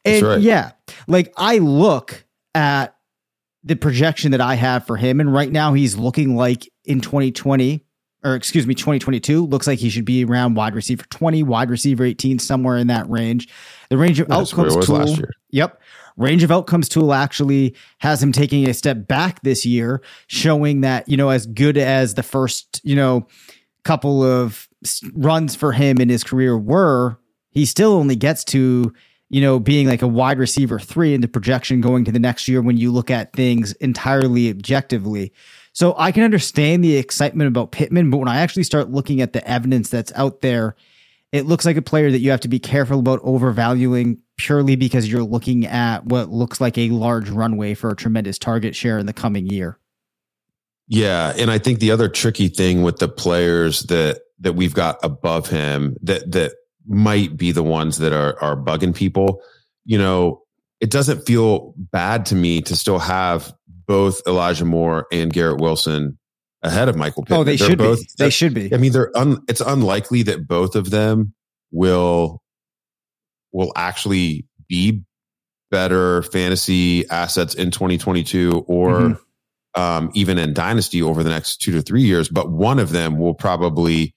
And 0.04 0.22
right. 0.22 0.40
yeah, 0.40 0.72
like 1.08 1.32
I 1.36 1.58
look 1.58 2.24
at 2.54 2.94
the 3.64 3.74
projection 3.74 4.30
that 4.30 4.40
I 4.40 4.54
have 4.54 4.86
for 4.86 4.96
him, 4.96 5.20
and 5.20 5.32
right 5.32 5.50
now 5.50 5.74
he's 5.74 5.96
looking 5.96 6.36
like 6.36 6.68
in 6.84 7.00
2020, 7.00 7.84
or 8.24 8.34
excuse 8.34 8.66
me, 8.66 8.74
2022, 8.74 9.44
looks 9.44 9.66
like 9.66 9.78
he 9.78 9.90
should 9.90 10.04
be 10.04 10.24
around 10.24 10.54
wide 10.54 10.74
receiver 10.74 11.04
20, 11.10 11.42
wide 11.42 11.70
receiver 11.70 12.04
18, 12.04 12.38
somewhere 12.38 12.76
in 12.76 12.86
that 12.86 13.08
range. 13.10 13.48
The 13.90 13.98
range 13.98 14.20
of 14.20 14.28
That's 14.28 14.52
outcomes 14.52 14.86
tool. 14.86 14.98
last 14.98 15.18
year. 15.18 15.30
Yep. 15.50 15.80
Range 16.18 16.42
of 16.42 16.50
outcomes 16.50 16.88
tool 16.88 17.14
actually 17.14 17.74
has 17.98 18.22
him 18.22 18.32
taking 18.32 18.68
a 18.68 18.74
step 18.74 19.06
back 19.06 19.40
this 19.42 19.64
year, 19.64 20.02
showing 20.26 20.82
that, 20.82 21.08
you 21.08 21.16
know, 21.16 21.30
as 21.30 21.46
good 21.46 21.78
as 21.78 22.14
the 22.14 22.22
first, 22.22 22.80
you 22.84 22.96
know, 22.96 23.26
couple 23.84 24.22
of 24.22 24.68
runs 25.14 25.54
for 25.54 25.72
him 25.72 25.98
in 25.98 26.08
his 26.08 26.22
career 26.22 26.58
were, 26.58 27.18
he 27.50 27.64
still 27.64 27.92
only 27.92 28.16
gets 28.16 28.44
to, 28.44 28.92
you 29.30 29.40
know, 29.40 29.58
being 29.58 29.86
like 29.86 30.02
a 30.02 30.08
wide 30.08 30.38
receiver 30.38 30.78
three 30.78 31.14
in 31.14 31.20
the 31.20 31.28
projection 31.28 31.80
going 31.80 32.04
to 32.04 32.12
the 32.12 32.18
next 32.18 32.48
year 32.48 32.60
when 32.60 32.76
you 32.76 32.92
look 32.92 33.10
at 33.10 33.32
things 33.32 33.72
entirely 33.74 34.50
objectively. 34.50 35.32
So 35.72 35.94
I 35.96 36.12
can 36.12 36.24
understand 36.24 36.84
the 36.84 36.96
excitement 36.96 37.48
about 37.48 37.72
Pittman, 37.72 38.10
but 38.10 38.18
when 38.18 38.28
I 38.28 38.40
actually 38.40 38.64
start 38.64 38.90
looking 38.90 39.20
at 39.20 39.32
the 39.32 39.48
evidence 39.48 39.88
that's 39.88 40.12
out 40.16 40.40
there, 40.40 40.74
it 41.32 41.46
looks 41.46 41.66
like 41.66 41.76
a 41.76 41.82
player 41.82 42.10
that 42.10 42.20
you 42.20 42.30
have 42.30 42.40
to 42.40 42.48
be 42.48 42.58
careful 42.58 43.00
about 43.00 43.20
overvaluing 43.22 44.18
purely 44.36 44.76
because 44.76 45.10
you're 45.10 45.22
looking 45.22 45.66
at 45.66 46.06
what 46.06 46.30
looks 46.30 46.60
like 46.60 46.78
a 46.78 46.88
large 46.90 47.28
runway 47.28 47.74
for 47.74 47.90
a 47.90 47.96
tremendous 47.96 48.38
target 48.38 48.74
share 48.74 48.98
in 48.98 49.06
the 49.06 49.12
coming 49.12 49.46
year. 49.46 49.78
Yeah, 50.86 51.34
and 51.36 51.50
I 51.50 51.58
think 51.58 51.80
the 51.80 51.90
other 51.90 52.08
tricky 52.08 52.48
thing 52.48 52.82
with 52.82 52.98
the 52.98 53.08
players 53.08 53.82
that 53.84 54.22
that 54.40 54.54
we've 54.54 54.74
got 54.74 54.98
above 55.02 55.48
him 55.48 55.96
that 56.02 56.32
that 56.32 56.52
might 56.86 57.36
be 57.36 57.52
the 57.52 57.62
ones 57.62 57.98
that 57.98 58.12
are 58.14 58.42
are 58.42 58.56
bugging 58.56 58.94
people, 58.94 59.42
you 59.84 59.98
know, 59.98 60.42
it 60.80 60.90
doesn't 60.90 61.26
feel 61.26 61.74
bad 61.76 62.24
to 62.26 62.34
me 62.34 62.62
to 62.62 62.74
still 62.74 62.98
have 62.98 63.52
both 63.86 64.22
Elijah 64.26 64.64
Moore 64.64 65.06
and 65.12 65.32
Garrett 65.32 65.60
Wilson 65.60 66.18
ahead 66.62 66.88
of 66.88 66.96
Michael 66.96 67.22
Pittman. 67.22 67.40
Oh, 67.40 67.44
they 67.44 67.56
They're 67.56 67.68
should 67.68 67.78
both, 67.78 68.00
be. 68.00 68.06
They 68.18 68.30
should 68.30 68.54
be. 68.54 68.72
I 68.74 68.76
mean, 68.78 68.92
they're 68.92 69.16
un, 69.16 69.42
it's 69.48 69.60
unlikely 69.60 70.22
that 70.24 70.46
both 70.48 70.74
of 70.76 70.90
them 70.90 71.34
will 71.70 72.42
will 73.52 73.72
actually 73.76 74.46
be 74.68 75.02
better 75.70 76.22
fantasy 76.24 77.08
assets 77.10 77.54
in 77.54 77.70
2022 77.70 78.64
or 78.66 78.90
Mhm. 79.00 79.18
um, 79.74 80.10
even 80.14 80.38
in 80.38 80.52
dynasty 80.54 81.02
over 81.02 81.22
the 81.22 81.30
next 81.30 81.58
two 81.58 81.72
to 81.72 81.82
three 81.82 82.02
years. 82.02 82.28
But 82.28 82.50
one 82.50 82.78
of 82.78 82.90
them 82.90 83.18
will 83.18 83.34
probably 83.34 84.14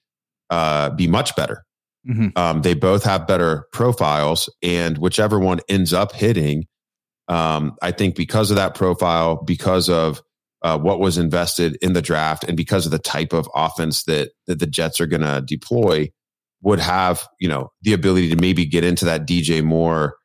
uh, 0.49 0.89
be 0.91 1.08
much 1.08 1.34
better. 1.38 1.63
Mhm. 2.06 2.38
Um, 2.38 2.62
they 2.62 2.73
both 2.73 3.04
have 3.04 3.25
better 3.27 3.67
profiles, 3.71 4.49
and 4.62 4.97
whichever 4.97 5.39
one 5.39 5.60
ends 5.69 5.93
up 5.93 6.13
hitting, 6.13 6.65
um, 7.30 7.75
I 7.82 7.91
think 7.91 8.15
because 8.15 8.49
of 8.51 8.58
that 8.58 8.75
profile, 8.75 9.38
because 9.45 9.88
of 9.88 10.21
uh, 10.62 10.78
what 10.78 11.00
was 11.00 11.17
invested 11.17 11.78
in 11.82 11.93
the 11.93 12.02
draft, 12.02 12.43
and 12.43 12.56
because 12.56 12.86
of 12.86 12.91
the 12.91 13.00
type 13.00 13.34
of 13.34 13.47
offense 13.56 14.04
that 14.04 14.32
that 14.47 14.60
the 14.60 14.67
Jets 14.67 15.00
are 15.00 15.08
going 15.08 15.21
to 15.21 15.43
deploy, 15.45 16.12
would 16.62 16.80
have 16.80 17.28
you 17.39 17.47
know 17.47 17.71
the 17.82 17.93
ability 17.93 18.30
to 18.30 18.36
maybe 18.36 18.65
get 18.65 18.84
into 18.84 19.06
that 19.06 19.28
DJ 19.28 19.63
Moore 19.63 20.15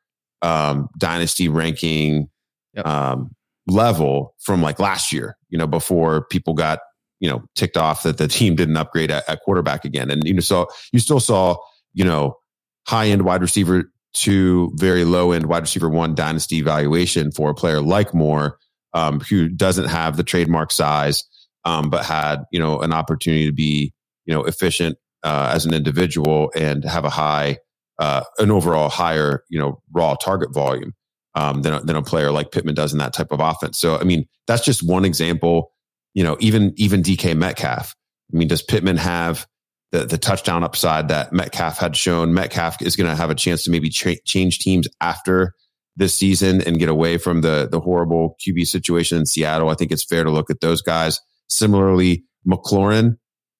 um, 0.41 0.89
dynasty 0.97 1.49
ranking 1.49 2.29
Yep. 2.77 2.85
um, 2.85 3.35
level 3.67 4.35
from 4.39 4.61
like 4.61 4.79
last 4.79 5.11
year. 5.11 5.35
You 5.49 5.57
know, 5.57 5.67
before 5.67 6.25
people 6.27 6.53
got 6.53 6.79
you 7.19 7.29
know 7.29 7.43
ticked 7.55 7.75
off 7.75 8.03
that 8.03 8.17
the 8.17 8.27
team 8.27 8.55
didn't 8.55 8.77
upgrade 8.77 9.11
at, 9.11 9.27
at 9.27 9.41
quarterback 9.41 9.83
again, 9.83 10.11
and 10.11 10.23
you 10.23 10.35
know, 10.35 10.41
so 10.41 10.67
you 10.93 10.99
still 10.99 11.19
saw 11.19 11.57
you 11.93 12.05
know 12.05 12.37
high 12.85 13.07
end 13.07 13.23
wide 13.23 13.41
receiver 13.41 13.91
to 14.13 14.71
very 14.75 15.03
low 15.03 15.31
end 15.31 15.47
wide 15.47 15.63
receiver 15.63 15.89
one 15.89 16.15
dynasty 16.15 16.61
valuation 16.61 17.31
for 17.31 17.49
a 17.49 17.55
player 17.55 17.81
like 17.81 18.13
Moore, 18.13 18.59
um, 18.97 19.19
who 19.19 19.47
doesn't 19.47 19.85
have 19.85 20.17
the 20.17 20.23
trademark 20.23 20.71
size, 20.71 21.23
um, 21.65 21.89
but 21.91 22.03
had 22.03 22.43
you 22.51 22.59
know 22.59 22.79
an 22.79 22.91
opportunity 22.91 23.45
to 23.45 23.53
be 23.53 23.93
you 24.25 24.33
know 24.33 24.43
efficient 24.43 24.97
uh, 25.23 25.51
as 25.53 25.65
an 25.65 25.73
individual 25.73 26.51
and 26.55 26.83
have 26.83 27.05
a 27.05 27.09
high 27.09 27.57
uh, 27.99 28.23
an 28.39 28.49
overall 28.49 28.89
higher 28.89 29.43
you 29.49 29.59
know 29.59 29.81
raw 29.93 30.15
target 30.15 30.51
volume 30.51 30.93
um, 31.35 31.61
than 31.61 31.73
a, 31.73 31.79
than 31.81 31.95
a 31.95 32.01
player 32.01 32.31
like 32.31 32.51
Pittman 32.51 32.73
does 32.73 32.91
in 32.91 32.99
that 32.99 33.13
type 33.13 33.31
of 33.31 33.39
offense. 33.39 33.77
So 33.77 33.97
I 33.97 34.03
mean 34.03 34.25
that's 34.47 34.65
just 34.65 34.81
one 34.87 35.05
example. 35.05 35.71
You 36.15 36.23
know 36.23 36.35
even 36.39 36.73
even 36.77 37.03
DK 37.03 37.37
Metcalf. 37.37 37.95
I 38.33 38.37
mean 38.37 38.47
does 38.47 38.63
Pittman 38.63 38.97
have 38.97 39.45
the, 39.91 40.05
the 40.05 40.17
touchdown 40.17 40.63
upside 40.63 41.09
that 41.09 41.31
Metcalf 41.33 41.77
had 41.77 41.95
shown. 41.95 42.33
Metcalf 42.33 42.81
is 42.81 42.95
going 42.95 43.09
to 43.09 43.15
have 43.15 43.29
a 43.29 43.35
chance 43.35 43.63
to 43.65 43.71
maybe 43.71 43.89
change 43.89 44.59
teams 44.59 44.87
after 44.99 45.53
this 45.97 46.15
season 46.15 46.61
and 46.61 46.79
get 46.79 46.89
away 46.89 47.17
from 47.17 47.41
the 47.41 47.67
the 47.69 47.79
horrible 47.79 48.37
QB 48.39 48.67
situation 48.67 49.17
in 49.17 49.25
Seattle. 49.25 49.69
I 49.69 49.73
think 49.73 49.91
it's 49.91 50.03
fair 50.03 50.23
to 50.23 50.31
look 50.31 50.49
at 50.49 50.61
those 50.61 50.81
guys. 50.81 51.19
Similarly, 51.49 52.23
McLaurin, 52.47 53.17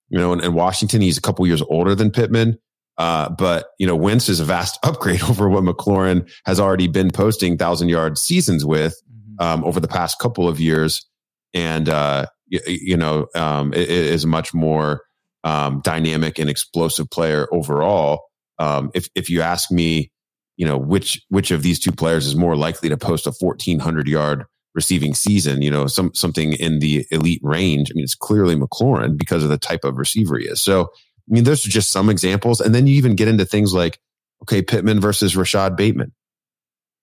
you 0.08 0.18
know, 0.18 0.32
in, 0.32 0.40
in 0.40 0.54
Washington, 0.54 1.00
he's 1.00 1.18
a 1.18 1.22
couple 1.22 1.46
years 1.46 1.62
older 1.62 1.94
than 1.94 2.10
Pittman. 2.10 2.58
Uh, 2.96 3.28
but 3.30 3.68
you 3.78 3.86
know, 3.86 3.96
Wentz 3.96 4.28
is 4.28 4.40
a 4.40 4.44
vast 4.44 4.78
upgrade 4.84 5.22
over 5.24 5.48
what 5.48 5.64
McLaurin 5.64 6.30
has 6.46 6.58
already 6.58 6.88
been 6.88 7.10
posting 7.10 7.58
thousand 7.58 7.88
yard 7.88 8.16
seasons 8.16 8.64
with 8.64 9.00
mm-hmm. 9.10 9.44
um, 9.44 9.64
over 9.64 9.80
the 9.80 9.88
past 9.88 10.18
couple 10.18 10.48
of 10.48 10.60
years, 10.60 11.06
and 11.54 11.88
uh, 11.88 12.26
you, 12.46 12.60
you 12.66 12.96
know, 12.96 13.26
um, 13.34 13.72
it, 13.72 13.82
it 13.82 13.90
is 13.90 14.26
much 14.26 14.54
more 14.54 15.02
um, 15.44 15.80
dynamic 15.84 16.38
and 16.38 16.50
explosive 16.50 17.10
player 17.10 17.48
overall. 17.52 18.22
Um, 18.58 18.90
if 18.94 19.08
if 19.14 19.30
you 19.30 19.42
ask 19.42 19.70
me, 19.70 20.10
you 20.58 20.66
know 20.66 20.76
which 20.76 21.24
which 21.30 21.50
of 21.50 21.62
these 21.62 21.78
two 21.78 21.92
players 21.92 22.26
is 22.26 22.36
more 22.36 22.56
likely 22.56 22.90
to 22.90 22.98
post 22.98 23.26
a 23.26 23.32
1400 23.32 24.06
yard 24.06 24.44
receiving 24.74 25.14
season, 25.14 25.62
you 25.62 25.70
know, 25.70 25.86
some 25.86 26.14
something 26.14 26.52
in 26.52 26.78
the 26.78 27.06
elite 27.10 27.40
range. 27.42 27.90
I 27.90 27.94
mean, 27.94 28.04
it's 28.04 28.14
clearly 28.14 28.54
McLaurin 28.54 29.16
because 29.18 29.42
of 29.42 29.50
the 29.50 29.58
type 29.58 29.84
of 29.84 29.96
receiver 29.96 30.38
he 30.38 30.46
is. 30.46 30.60
So, 30.60 30.82
I 30.82 31.28
mean, 31.28 31.44
those 31.44 31.66
are 31.66 31.70
just 31.70 31.90
some 31.90 32.10
examples, 32.10 32.60
and 32.60 32.74
then 32.74 32.86
you 32.86 32.94
even 32.96 33.16
get 33.16 33.28
into 33.28 33.44
things 33.44 33.72
like, 33.72 33.98
okay, 34.42 34.62
Pittman 34.62 35.00
versus 35.00 35.36
Rashod 35.36 35.76
Bateman, 35.76 36.12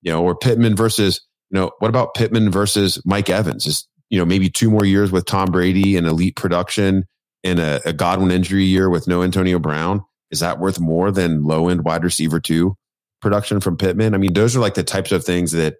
you 0.02 0.12
know, 0.12 0.24
or 0.24 0.36
Pittman 0.36 0.76
versus, 0.76 1.22
you 1.50 1.60
know, 1.60 1.72
what 1.80 1.90
about 1.90 2.14
Pittman 2.14 2.52
versus 2.52 3.02
Mike 3.06 3.30
Evans? 3.30 3.66
Is 3.66 3.88
you 4.10 4.20
know 4.20 4.26
maybe 4.26 4.50
two 4.50 4.70
more 4.70 4.86
years 4.86 5.12
with 5.12 5.26
Tom 5.26 5.52
Brady 5.52 5.98
and 5.98 6.08
elite 6.08 6.36
production 6.36 7.04
in 7.44 7.60
a, 7.60 7.80
a 7.86 7.94
Godwin 7.94 8.32
injury 8.32 8.66
year 8.66 8.90
with 8.90 9.08
no 9.08 9.22
Antonio 9.22 9.60
Brown, 9.60 10.02
is 10.32 10.40
that 10.40 10.60
worth 10.60 10.80
more 10.80 11.12
than 11.12 11.44
low 11.44 11.68
end 11.68 11.84
wide 11.84 12.04
receiver 12.04 12.40
two 12.40 12.78
production 13.26 13.60
from 13.60 13.76
Pittman? 13.76 14.14
I 14.14 14.20
mean, 14.20 14.34
those 14.34 14.56
are 14.56 14.60
like 14.60 14.76
the 14.76 14.84
types 14.84 15.12
of 15.12 15.26
things 15.26 15.52
that 15.54 15.78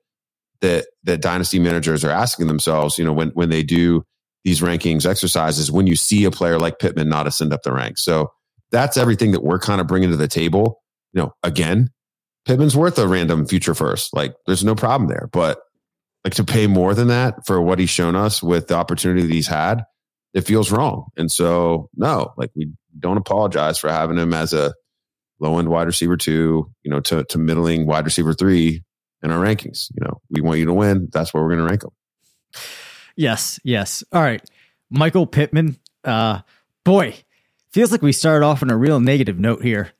that 0.62 0.88
that 1.04 1.22
dynasty 1.22 1.60
managers 1.60 2.04
are 2.04 2.10
asking 2.10 2.48
themselves. 2.48 2.98
You 2.98 3.06
know, 3.06 3.14
when 3.14 3.30
when 3.30 3.50
they 3.50 3.62
do 3.62 4.04
these 4.44 4.62
rankings 4.62 5.06
exercises, 5.06 5.72
when 5.72 5.86
you 5.86 5.96
see 5.96 6.26
a 6.26 6.32
player 6.32 6.58
like 6.58 6.80
Pittman 6.80 7.08
not 7.08 7.28
ascend 7.28 7.54
up 7.54 7.62
the 7.62 7.72
ranks. 7.72 8.04
So 8.04 8.32
that's 8.72 8.98
everything 8.98 9.32
that 9.34 9.44
we're 9.44 9.60
kind 9.60 9.80
of 9.80 9.86
bringing 9.86 10.10
to 10.10 10.18
the 10.18 10.28
table. 10.28 10.82
You 11.14 11.22
know, 11.22 11.34
again, 11.44 11.92
Pittman's 12.46 12.76
worth 12.76 12.98
a 12.98 13.08
random 13.08 13.46
future 13.46 13.76
first. 13.76 14.12
Like, 14.12 14.34
there's 14.48 14.64
no 14.64 14.74
problem 14.74 15.08
there. 15.08 15.30
But 15.32 15.60
like 16.24 16.34
to 16.34 16.44
pay 16.44 16.66
more 16.66 16.96
than 16.96 17.10
that 17.10 17.46
for 17.46 17.62
what 17.62 17.78
he's 17.78 17.92
shown 17.92 18.16
us 18.16 18.42
with 18.42 18.70
the 18.70 18.76
opportunity 18.76 19.22
that 19.22 19.34
he's 19.34 19.48
had, 19.48 19.84
it 20.34 20.42
feels 20.42 20.72
wrong. 20.72 21.10
And 21.16 21.32
so, 21.32 21.92
no, 21.96 22.34
like 22.38 22.50
we 22.56 22.72
don't 23.00 23.18
apologize 23.18 23.78
for 23.78 23.92
having 23.92 24.18
him 24.18 24.34
as 24.34 24.52
a 24.52 24.74
low 25.40 25.60
end 25.60 25.70
wide 25.70 25.88
receiver 25.88 26.18
two, 26.18 26.72
you 26.84 26.92
know, 26.92 27.00
to, 27.02 27.24
to 27.26 27.38
middling 27.38 27.86
wide 27.86 28.06
receiver 28.06 28.34
three 28.34 28.84
in 29.24 29.32
our 29.32 29.44
rankings. 29.44 29.90
You 29.96 30.06
know, 30.06 30.22
we 30.30 30.42
want 30.42 30.60
you 30.60 30.66
to 30.66 30.74
win. 30.74 31.10
That's 31.12 31.34
where 31.34 31.44
we're 31.44 31.50
going 31.50 31.66
to 31.66 31.70
rank 31.70 31.82
them. 31.82 31.92
Yes. 33.16 33.60
Yes. 33.64 34.04
All 34.12 34.22
right. 34.22 34.44
Michael 34.90 35.28
Pittman. 35.28 35.78
Uh, 36.04 36.42
boy, 36.84 37.16
feels 37.72 37.92
like 37.92 38.02
we 38.02 38.12
started 38.12 38.46
off 38.46 38.62
on 38.62 38.70
a 38.70 38.78
real 38.78 39.00
negative 39.00 39.40
note 39.40 39.64
here. 39.64 39.92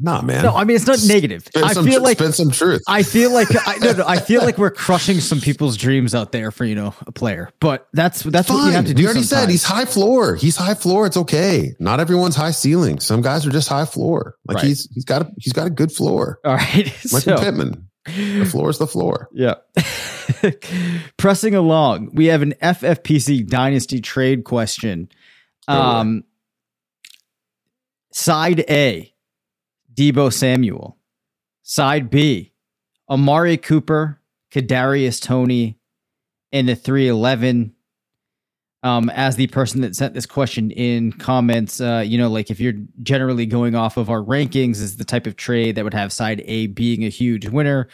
Nah, 0.00 0.22
man. 0.22 0.44
No, 0.44 0.54
I 0.54 0.62
mean 0.64 0.76
it's 0.76 0.86
not 0.86 1.00
negative. 1.06 1.48
I 1.56 1.74
feel 1.74 1.84
tr- 1.84 1.98
like 2.00 2.18
spend 2.18 2.34
some 2.34 2.50
truth. 2.52 2.82
I 2.86 3.02
feel 3.02 3.32
like 3.32 3.48
I 3.66 3.78
no, 3.78 3.92
no, 3.92 4.04
I 4.06 4.18
feel 4.20 4.42
like 4.42 4.56
we're 4.56 4.70
crushing 4.70 5.18
some 5.18 5.40
people's 5.40 5.76
dreams 5.76 6.14
out 6.14 6.30
there 6.30 6.52
for 6.52 6.64
you 6.64 6.76
know 6.76 6.94
a 7.06 7.10
player. 7.10 7.50
But 7.58 7.88
that's 7.92 8.22
that's 8.22 8.46
Fine. 8.46 8.56
what 8.58 8.66
you 8.66 8.72
have 8.72 8.86
to 8.86 8.94
do. 8.94 9.02
We 9.02 9.06
already 9.06 9.22
sometimes. 9.24 9.42
said 9.42 9.50
he's 9.50 9.64
high 9.64 9.86
floor. 9.86 10.36
He's 10.36 10.56
high 10.56 10.74
floor. 10.74 11.06
It's 11.06 11.16
okay. 11.16 11.74
Not 11.80 11.98
everyone's 11.98 12.36
high 12.36 12.52
ceiling. 12.52 13.00
Some 13.00 13.22
guys 13.22 13.44
are 13.44 13.50
just 13.50 13.68
high 13.68 13.86
floor. 13.86 14.36
Like 14.46 14.56
Right. 14.58 14.66
he's 14.66 14.88
he's 14.94 15.04
got 15.04 15.22
a 15.22 15.32
he's 15.36 15.52
got 15.52 15.66
a 15.66 15.70
good 15.70 15.90
floor. 15.90 16.38
All 16.44 16.54
right. 16.54 16.86
Michael 17.12 17.20
so, 17.20 17.38
Pittman. 17.38 17.88
The 18.06 18.46
floor 18.48 18.70
is 18.70 18.78
the 18.78 18.86
floor. 18.86 19.28
Yeah. 19.34 19.54
Pressing 21.18 21.54
along, 21.54 22.10
we 22.14 22.26
have 22.26 22.40
an 22.40 22.54
FFPC 22.62 23.46
dynasty 23.48 24.00
trade 24.00 24.44
question. 24.44 25.08
Um, 25.66 26.24
side 28.12 28.60
A, 28.70 29.12
Deebo 29.98 30.32
Samuel. 30.32 30.96
Side 31.64 32.08
B, 32.08 32.52
Amari 33.10 33.56
Cooper, 33.56 34.20
Kadarius 34.52 35.20
Toney, 35.20 35.78
and 36.52 36.68
the 36.68 36.76
311. 36.76 37.74
Um, 38.84 39.10
as 39.10 39.34
the 39.34 39.48
person 39.48 39.80
that 39.80 39.96
sent 39.96 40.14
this 40.14 40.24
question 40.24 40.70
in 40.70 41.10
comments, 41.10 41.80
uh, 41.80 42.04
you 42.06 42.16
know, 42.16 42.30
like 42.30 42.48
if 42.48 42.60
you're 42.60 42.74
generally 43.02 43.44
going 43.44 43.74
off 43.74 43.96
of 43.96 44.08
our 44.08 44.22
rankings, 44.22 44.80
is 44.80 44.96
the 44.96 45.04
type 45.04 45.26
of 45.26 45.34
trade 45.34 45.74
that 45.74 45.82
would 45.82 45.94
have 45.94 46.12
side 46.12 46.42
A 46.44 46.68
being 46.68 47.04
a 47.04 47.08
huge 47.08 47.48
winner. 47.48 47.88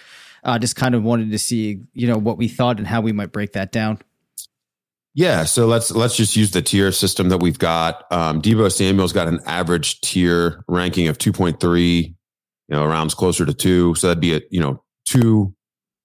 Uh, 0.44 0.58
just 0.58 0.76
kind 0.76 0.94
of 0.94 1.02
wanted 1.02 1.30
to 1.30 1.38
see, 1.38 1.80
you 1.94 2.06
know, 2.06 2.18
what 2.18 2.36
we 2.36 2.48
thought 2.48 2.76
and 2.76 2.86
how 2.86 3.00
we 3.00 3.12
might 3.12 3.32
break 3.32 3.54
that 3.54 3.72
down. 3.72 3.98
Yeah, 5.16 5.44
so 5.44 5.66
let's 5.66 5.92
let's 5.92 6.16
just 6.16 6.34
use 6.34 6.50
the 6.50 6.62
tier 6.62 6.90
system 6.90 7.28
that 7.28 7.38
we've 7.38 7.58
got. 7.58 8.04
Um, 8.10 8.42
Deebo 8.42 8.70
Samuel's 8.72 9.12
got 9.12 9.28
an 9.28 9.40
average 9.46 10.00
tier 10.00 10.64
ranking 10.66 11.06
of 11.06 11.18
two 11.18 11.32
point 11.32 11.60
three, 11.60 12.16
you 12.68 12.76
know, 12.76 12.84
rounds 12.84 13.14
closer 13.14 13.46
to 13.46 13.54
two. 13.54 13.94
So 13.94 14.08
that'd 14.08 14.20
be 14.20 14.34
a 14.34 14.40
you 14.50 14.60
know 14.60 14.82
two 15.06 15.54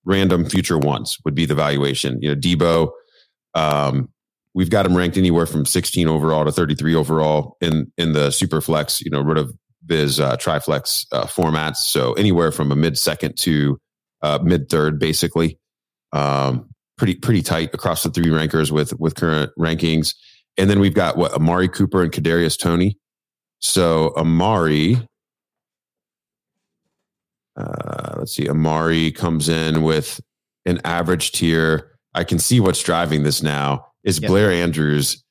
random 0.06 0.48
future 0.48 0.78
ones 0.78 1.18
would 1.26 1.34
be 1.34 1.46
the 1.46 1.56
valuation. 1.56 2.22
You 2.22 2.30
know, 2.30 2.36
Deebo, 2.40 2.92
um, 3.56 4.10
we've 4.54 4.70
got 4.70 4.86
him 4.86 4.96
ranked 4.96 5.18
anywhere 5.18 5.48
from 5.48 5.66
sixteen 5.66 6.08
overall 6.08 6.46
to 6.46 6.52
thirty 6.52 6.76
three 6.76 6.94
overall 6.94 7.58
in 7.62 7.92
in 7.98 8.14
the 8.14 8.30
super 8.30 8.62
flex, 8.62 9.02
you 9.02 9.10
know, 9.10 9.22
rid 9.22 9.40
of 9.40 9.52
Viz 9.86 10.20
uh, 10.20 10.38
triflex 10.38 11.08
uh, 11.12 11.26
formats. 11.26 11.78
So 11.78 12.14
anywhere 12.14 12.52
from 12.52 12.72
a 12.72 12.76
mid 12.76 12.96
second 12.96 13.38
to 13.40 13.80
uh, 14.22 14.38
mid 14.44 14.70
third, 14.70 15.00
basically. 15.00 15.58
Um, 16.12 16.70
pretty 17.00 17.16
pretty 17.16 17.42
tight 17.42 17.74
across 17.74 18.04
the 18.04 18.10
three 18.12 18.30
rankers 18.30 18.72
with 18.72 18.94
with 19.00 19.16
current 19.16 19.52
rankings. 19.58 20.14
And 20.58 20.70
then 20.70 20.80
we've 20.80 20.94
got 20.94 21.18
what 21.18 21.34
Amari 21.34 21.70
Cooper 21.70 22.04
and 22.04 22.12
Kadarius 22.12 22.60
Toney. 22.60 22.98
So 23.60 24.14
Amari, 24.18 24.98
uh, 27.58 28.16
let's 28.18 28.36
see, 28.36 28.50
Amari 28.50 29.12
comes 29.12 29.50
in 29.50 29.84
with 29.84 30.20
an 30.66 30.80
average 30.84 31.32
tier. 31.32 31.92
I 32.14 32.24
can 32.24 32.40
see 32.40 32.60
what's 32.60 32.82
driving 32.84 33.24
this 33.24 33.42
now 33.42 33.86
is 34.04 34.20
Yep. 34.22 34.30
Blair 34.30 34.52
Andrews' 34.52 35.24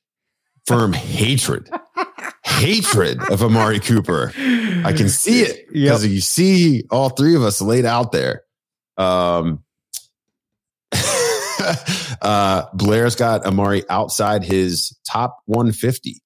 firm 0.67 0.93
hatred, 0.93 1.69
hatred 2.43 3.19
of 3.31 3.41
Amari 3.43 3.79
Cooper. 3.79 4.31
I 4.85 4.93
can 4.95 5.09
see 5.09 5.41
it 5.41 5.65
Yep. 5.71 5.73
because 5.73 6.05
you 6.07 6.21
see 6.21 6.83
all 6.91 7.09
three 7.09 7.35
of 7.35 7.43
us 7.43 7.61
laid 7.61 7.85
out 7.85 8.11
there. 8.11 8.43
Um, 8.97 9.63
uh, 12.21 12.65
Blair's 12.73 13.15
got 13.15 13.45
Amari 13.45 13.83
outside 13.89 14.43
his 14.43 14.97
top 15.09 15.37
150. 15.45 16.21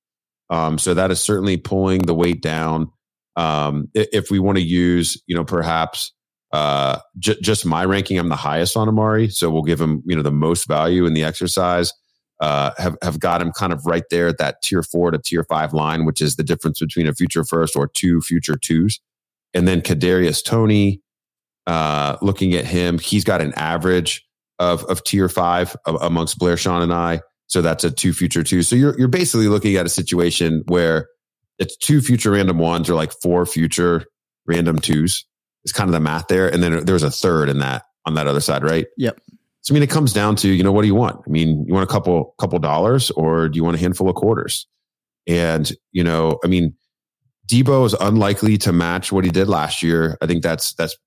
Um, 0.49 0.77
so 0.77 0.93
that 0.93 1.11
is 1.11 1.19
certainly 1.19 1.57
pulling 1.57 2.01
the 2.03 2.13
weight 2.13 2.41
down. 2.41 2.91
Um, 3.35 3.89
if 3.95 4.29
we 4.29 4.39
want 4.39 4.57
to 4.57 4.63
use, 4.63 5.21
you 5.25 5.35
know, 5.35 5.43
perhaps 5.43 6.13
uh, 6.51 6.99
j- 7.17 7.39
just 7.41 7.65
my 7.65 7.83
ranking, 7.83 8.19
I'm 8.19 8.29
the 8.29 8.35
highest 8.35 8.77
on 8.77 8.87
Amari, 8.87 9.29
so 9.29 9.49
we'll 9.49 9.63
give 9.63 9.81
him, 9.81 10.03
you 10.05 10.15
know, 10.15 10.21
the 10.21 10.31
most 10.31 10.67
value 10.67 11.05
in 11.05 11.13
the 11.13 11.23
exercise. 11.23 11.91
Uh, 12.39 12.71
have 12.77 12.97
have 13.01 13.19
got 13.19 13.41
him 13.41 13.51
kind 13.51 13.71
of 13.71 13.85
right 13.85 14.03
there 14.11 14.27
at 14.27 14.37
that 14.37 14.61
tier 14.61 14.83
four 14.83 15.11
to 15.11 15.17
tier 15.17 15.45
five 15.45 15.73
line, 15.73 16.05
which 16.05 16.21
is 16.21 16.35
the 16.35 16.43
difference 16.43 16.79
between 16.79 17.07
a 17.07 17.13
future 17.13 17.43
first 17.43 17.75
or 17.75 17.87
two 17.87 18.21
future 18.21 18.57
twos. 18.57 18.99
And 19.53 19.67
then 19.67 19.81
Kadarius 19.81 20.43
Tony, 20.43 21.01
uh, 21.67 22.17
looking 22.21 22.53
at 22.53 22.65
him, 22.65 22.99
he's 22.99 23.23
got 23.23 23.41
an 23.41 23.53
average 23.53 24.25
of 24.63 24.83
of 24.85 25.03
tier 25.03 25.29
five 25.29 25.75
amongst 25.85 26.37
Blair, 26.37 26.57
Sean, 26.57 26.81
and 26.81 26.93
I. 26.93 27.21
So 27.47 27.61
that's 27.61 27.83
a 27.83 27.91
two 27.91 28.13
future 28.13 28.43
two. 28.43 28.63
So 28.63 28.75
you're 28.75 28.97
you're 28.97 29.07
basically 29.07 29.47
looking 29.47 29.75
at 29.75 29.85
a 29.85 29.89
situation 29.89 30.63
where 30.67 31.07
it's 31.59 31.77
two 31.77 32.01
future 32.01 32.31
random 32.31 32.57
ones 32.57 32.89
or 32.89 32.95
like 32.95 33.11
four 33.21 33.45
future 33.45 34.05
random 34.45 34.79
twos. 34.79 35.25
It's 35.63 35.71
kind 35.71 35.87
of 35.87 35.93
the 35.93 35.99
math 35.99 36.27
there, 36.27 36.51
and 36.51 36.63
then 36.63 36.85
there's 36.85 37.03
a 37.03 37.11
third 37.11 37.49
in 37.49 37.59
that 37.59 37.83
on 38.05 38.15
that 38.15 38.27
other 38.27 38.41
side, 38.41 38.63
right? 38.63 38.87
Yep. 38.97 39.19
So 39.61 39.71
I 39.71 39.73
mean, 39.73 39.83
it 39.83 39.89
comes 39.89 40.11
down 40.13 40.35
to 40.37 40.49
you 40.49 40.63
know 40.63 40.71
what 40.71 40.81
do 40.81 40.87
you 40.87 40.95
want? 40.95 41.21
I 41.25 41.29
mean, 41.29 41.65
you 41.67 41.73
want 41.73 41.89
a 41.89 41.91
couple 41.91 42.35
couple 42.39 42.59
dollars, 42.59 43.11
or 43.11 43.49
do 43.49 43.57
you 43.57 43.63
want 43.63 43.75
a 43.75 43.79
handful 43.79 44.09
of 44.09 44.15
quarters? 44.15 44.67
And 45.27 45.71
you 45.91 46.03
know, 46.03 46.39
I 46.43 46.47
mean, 46.47 46.75
Deebo 47.47 47.85
is 47.85 47.93
unlikely 47.93 48.57
to 48.59 48.73
match 48.73 49.11
what 49.11 49.23
he 49.25 49.31
did 49.31 49.47
last 49.47 49.83
year. 49.83 50.17
I 50.21 50.27
think 50.27 50.43
that's 50.43 50.73
that's 50.73 50.97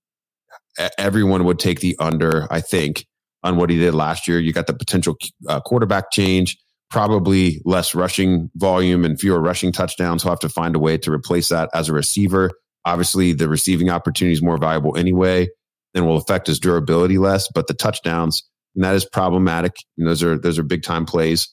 everyone 0.99 1.45
would 1.45 1.59
take 1.59 1.81
the 1.81 1.97
under. 1.99 2.47
I 2.51 2.61
think 2.61 3.07
on 3.43 3.57
what 3.57 3.71
he 3.71 3.79
did 3.79 3.95
last 3.95 4.27
year. 4.27 4.41
You 4.41 4.53
got 4.53 4.67
the 4.67 4.75
potential 4.75 5.17
uh, 5.49 5.61
quarterback 5.61 6.11
change, 6.11 6.57
probably 6.91 7.61
less 7.65 7.95
rushing 7.95 8.51
volume 8.57 9.05
and 9.05 9.19
fewer 9.19 9.41
rushing 9.41 9.73
touchdowns. 9.73 10.23
He'll 10.23 10.33
have 10.33 10.39
to 10.41 10.49
find 10.49 10.75
a 10.77 10.79
way 10.79 10.99
to 10.99 11.13
replace 11.13 11.49
that 11.49 11.71
as 11.75 11.89
a 11.89 11.93
receiver. 11.93 12.51
Obviously, 12.85 13.33
the 13.33 13.49
receiving 13.49 13.91
opportunity 13.91 14.33
is 14.33 14.43
more 14.43 14.59
valuable 14.59 14.97
anyway, 14.97 15.49
and 15.95 16.07
will 16.07 16.17
affect 16.17 16.47
his 16.47 16.61
durability 16.61 17.19
less. 17.19 17.49
But 17.53 17.67
the 17.67 17.75
touchdowns, 17.75 18.49
and 18.75 18.85
that 18.85 18.95
is 18.95 19.05
problematic. 19.05 19.77
And 19.99 20.07
those 20.07 20.23
are 20.23 20.39
those 20.39 20.59
are 20.59 20.63
big 20.63 20.83
time 20.83 21.05
plays. 21.05 21.49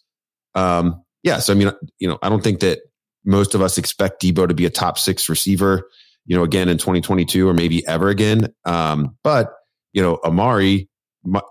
Um, 0.55 1.03
yeah, 1.23 1.39
so, 1.39 1.53
I 1.53 1.55
mean, 1.55 1.71
you 1.99 2.07
know, 2.07 2.19
I 2.21 2.29
don't 2.29 2.43
think 2.43 2.59
that 2.59 2.79
most 3.25 3.55
of 3.55 3.61
us 3.61 3.77
expect 3.77 4.21
Deebo 4.21 4.47
to 4.47 4.53
be 4.53 4.65
a 4.65 4.69
top 4.69 4.99
six 4.99 5.29
receiver, 5.29 5.89
you 6.25 6.35
know, 6.35 6.43
again 6.43 6.69
in 6.69 6.77
2022 6.77 7.47
or 7.47 7.53
maybe 7.53 7.85
ever 7.87 8.09
again. 8.09 8.53
Um, 8.65 9.17
but 9.23 9.53
you 9.93 10.01
know, 10.01 10.19
Amari 10.23 10.89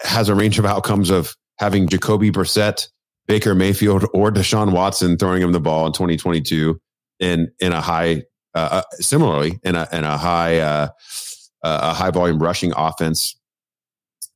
has 0.02 0.28
a 0.28 0.35
range 0.35 0.58
of 0.58 0.64
outcomes 0.64 1.11
of 1.11 1.35
having 1.58 1.88
Jacoby 1.88 2.30
Brissett, 2.30 2.88
Baker 3.26 3.54
Mayfield, 3.54 4.06
or 4.14 4.30
Deshaun 4.30 4.72
Watson 4.72 5.16
throwing 5.16 5.42
him 5.42 5.52
the 5.52 5.61
ball 5.61 5.87
in 5.87 5.92
2022 5.92 6.80
in 7.20 7.48
in 7.61 7.72
a 7.72 7.80
high, 7.80 8.22
uh, 8.54 8.68
uh, 8.70 8.82
similarly 8.94 9.58
in 9.62 9.76
a 9.76 9.88
in 9.92 10.04
a 10.04 10.16
high 10.16 10.58
uh, 10.58 10.88
uh, 11.62 11.78
a 11.82 11.94
high 11.94 12.11
volume 12.11 12.38
rushing 12.38 12.72
offense. 12.76 13.38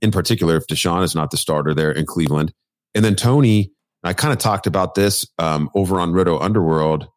In 0.02 0.10
particular, 0.10 0.56
if 0.56 0.66
Deshaun 0.66 1.02
is 1.02 1.14
not 1.14 1.30
the 1.30 1.36
starter 1.36 1.74
there 1.74 1.90
in 1.90 2.06
Cleveland, 2.06 2.52
and 2.94 3.04
then 3.04 3.16
Toney, 3.16 3.72
I 4.04 4.12
kind 4.12 4.32
of 4.32 4.38
talked 4.38 4.66
about 4.66 4.94
this 4.94 5.26
um, 5.38 5.70
over 5.74 5.98
on 5.98 6.12
Roto 6.12 6.38
Underworld. 6.38 7.08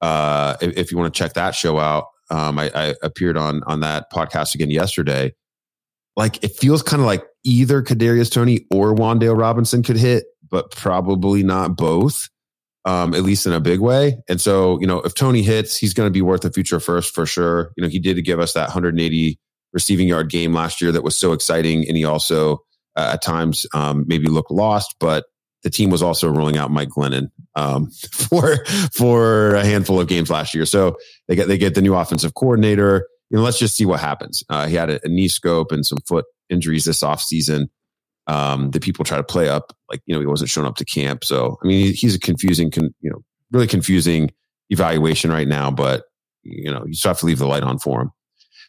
Uh, 0.00 0.56
if, 0.60 0.76
if, 0.76 0.92
you 0.92 0.98
want 0.98 1.12
to 1.12 1.18
check 1.18 1.32
that 1.32 1.56
show 1.56 1.80
out, 1.80 2.04
um, 2.30 2.56
I, 2.60 2.70
I 2.72 2.94
appeared 3.02 3.36
on 3.36 3.62
on 3.64 3.80
that 3.80 4.10
podcast 4.12 4.54
again 4.54 4.70
yesterday 4.70 5.32
like 6.18 6.42
it 6.42 6.50
feels 6.56 6.82
kind 6.82 7.00
of 7.00 7.06
like 7.06 7.24
either 7.48 7.82
Kadarius 7.82 8.30
Toney 8.30 8.66
or 8.70 8.94
Wan'Dale 8.94 9.38
Robinson 9.38 9.82
could 9.82 9.96
hit, 9.96 10.24
but 10.50 10.70
probably 10.70 11.42
not 11.42 11.76
both. 11.76 12.28
Um, 12.84 13.12
at 13.12 13.22
least 13.22 13.44
in 13.44 13.52
a 13.52 13.60
big 13.60 13.80
way. 13.80 14.16
And 14.30 14.40
so, 14.40 14.80
you 14.80 14.86
know, 14.86 15.02
if 15.02 15.12
Toney 15.12 15.42
hits, 15.42 15.76
he's 15.76 15.92
going 15.92 16.06
to 16.06 16.12
be 16.12 16.22
worth 16.22 16.46
a 16.46 16.50
future 16.50 16.80
first 16.80 17.14
for 17.14 17.26
sure. 17.26 17.70
You 17.76 17.82
know, 17.82 17.88
he 17.88 17.98
did 17.98 18.24
give 18.24 18.40
us 18.40 18.54
that 18.54 18.68
180 18.68 19.38
receiving 19.72 20.08
yard 20.08 20.30
game 20.30 20.54
last 20.54 20.80
year 20.80 20.90
that 20.92 21.02
was 21.02 21.16
so 21.16 21.32
exciting, 21.32 21.86
and 21.86 21.98
he 21.98 22.04
also 22.04 22.62
uh, 22.96 23.10
at 23.14 23.22
times 23.22 23.66
um, 23.74 24.04
maybe 24.08 24.28
looked 24.28 24.50
lost, 24.50 24.94
but 25.00 25.26
the 25.62 25.70
team 25.70 25.90
was 25.90 26.02
also 26.02 26.28
rolling 26.28 26.56
out 26.56 26.70
Mike 26.70 26.88
Glennon 26.88 27.30
um, 27.54 27.90
for 28.10 28.64
for 28.92 29.54
a 29.54 29.64
handful 29.64 30.00
of 30.00 30.08
games 30.08 30.30
last 30.30 30.54
year. 30.54 30.66
So 30.66 30.96
they 31.26 31.36
get 31.36 31.48
they 31.48 31.58
get 31.58 31.74
the 31.74 31.82
new 31.82 31.94
offensive 31.94 32.34
coordinator 32.34 33.06
you 33.30 33.36
know, 33.36 33.44
let's 33.44 33.58
just 33.58 33.76
see 33.76 33.86
what 33.86 34.00
happens. 34.00 34.42
Uh, 34.48 34.66
he 34.66 34.74
had 34.74 34.90
a, 34.90 35.00
a, 35.04 35.08
knee 35.08 35.28
scope 35.28 35.72
and 35.72 35.84
some 35.84 35.98
foot 36.06 36.24
injuries 36.48 36.84
this 36.84 37.02
offseason 37.02 37.66
um, 38.26 38.70
that 38.70 38.82
people 38.82 39.04
try 39.04 39.16
to 39.16 39.24
play 39.24 39.48
up. 39.48 39.76
Like, 39.90 40.00
you 40.06 40.14
know, 40.14 40.20
he 40.20 40.26
wasn't 40.26 40.50
showing 40.50 40.66
up 40.66 40.76
to 40.76 40.84
camp. 40.84 41.24
So, 41.24 41.58
I 41.62 41.66
mean, 41.66 41.92
he's 41.94 42.14
a 42.14 42.18
confusing, 42.18 42.70
con, 42.70 42.94
you 43.00 43.10
know, 43.10 43.22
really 43.52 43.66
confusing 43.66 44.30
evaluation 44.70 45.30
right 45.30 45.48
now, 45.48 45.70
but, 45.70 46.04
you 46.42 46.70
know, 46.70 46.84
you 46.86 46.94
still 46.94 47.10
have 47.10 47.18
to 47.18 47.26
leave 47.26 47.38
the 47.38 47.46
light 47.46 47.62
on 47.62 47.78
for 47.78 48.02
him. 48.02 48.10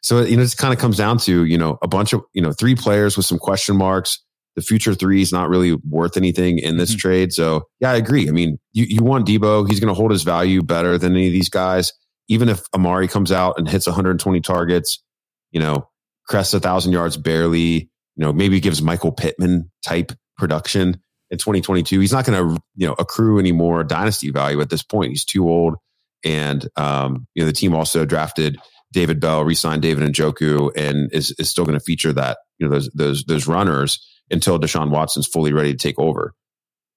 So, 0.02 0.22
you 0.22 0.38
know, 0.38 0.44
it 0.44 0.56
kind 0.58 0.74
of 0.74 0.80
comes 0.80 0.98
down 0.98 1.18
to, 1.20 1.44
you 1.44 1.58
know, 1.58 1.78
a 1.82 1.88
bunch 1.88 2.14
of, 2.14 2.24
you 2.34 2.42
know, 2.42 2.54
three 2.54 2.76
players 2.76 3.18
with 3.18 3.26
some 3.26 3.38
question 3.38 3.76
marks. 3.76 4.24
The 4.56 4.62
future 4.62 4.96
three 4.96 5.22
is 5.22 5.32
not 5.32 5.50
really 5.50 5.76
worth 5.90 6.18
anything 6.18 6.60
in 6.60 6.78
this 6.78 6.92
mm-hmm. 6.92 7.00
trade. 7.00 7.34
So, 7.34 7.68
yeah, 7.80 7.92
I 7.92 7.96
agree. 7.96 8.28
I 8.28 8.32
mean, 8.32 8.60
you, 8.72 8.86
you 8.86 9.04
want 9.04 9.28
Deebo. 9.28 9.70
He's 9.70 9.80
going 9.80 9.90
to 9.90 9.94
hold 9.94 10.12
his 10.12 10.24
value 10.24 10.64
better 10.64 10.98
than 10.98 11.14
any 11.14 11.28
of 11.28 11.34
these 11.34 11.50
guys 11.50 11.94
even 12.30 12.48
if 12.48 12.62
Amari 12.74 13.08
comes 13.08 13.32
out 13.32 13.58
and 13.58 13.68
hits 13.68 13.88
120 13.88 14.40
targets, 14.40 15.04
you 15.52 15.60
know, 15.60 15.90
crests 16.28 16.54
a 16.54 16.60
thousand 16.60 16.94
yards 16.94 17.18
barely, 17.18 17.90
you 18.16 18.26
know, 18.26 18.32
maybe 18.32 18.60
gives 18.60 18.82
Michael 18.82 19.12
Pittman 19.12 19.70
type 19.84 20.12
production 20.38 21.02
in 21.32 21.38
2022, 21.38 22.00
he's 22.00 22.12
not 22.12 22.26
going 22.26 22.38
to, 22.38 22.62
you 22.76 22.88
know, 22.88 22.96
accrue 22.98 23.40
any 23.40 23.52
more 23.52 23.84
dynasty 23.84 24.32
value 24.32 24.62
at 24.62 24.70
this 24.70 24.82
point. 24.82 25.12
He's 25.12 25.26
too 25.26 25.48
old. 25.48 25.76
And, 26.24 26.68
um, 26.76 27.28
you 27.36 27.44
know, 27.44 27.48
the 27.48 27.54
team 27.54 27.76
also 27.76 28.06
drafted 28.06 28.58
David 28.92 29.20
Bell, 29.20 29.44
re-signed 29.44 29.82
David 29.82 30.12
Njoku, 30.12 30.72
and 30.76 31.10
is, 31.14 31.34
is 31.38 31.50
still 31.50 31.66
going 31.66 31.78
to 31.78 31.84
feature 31.84 32.12
that, 32.14 32.40
you 32.58 32.68
know, 32.68 32.74
those, 32.74 32.90
those, 32.96 33.24
those 33.26 33.48
runners 33.48 34.06
until 34.32 34.60
Deshaun 34.60 34.90
Watson's 34.90 35.28
fully 35.28 35.54
ready 35.54 35.72
to 35.72 35.78
take 35.78 36.00
over. 36.00 36.34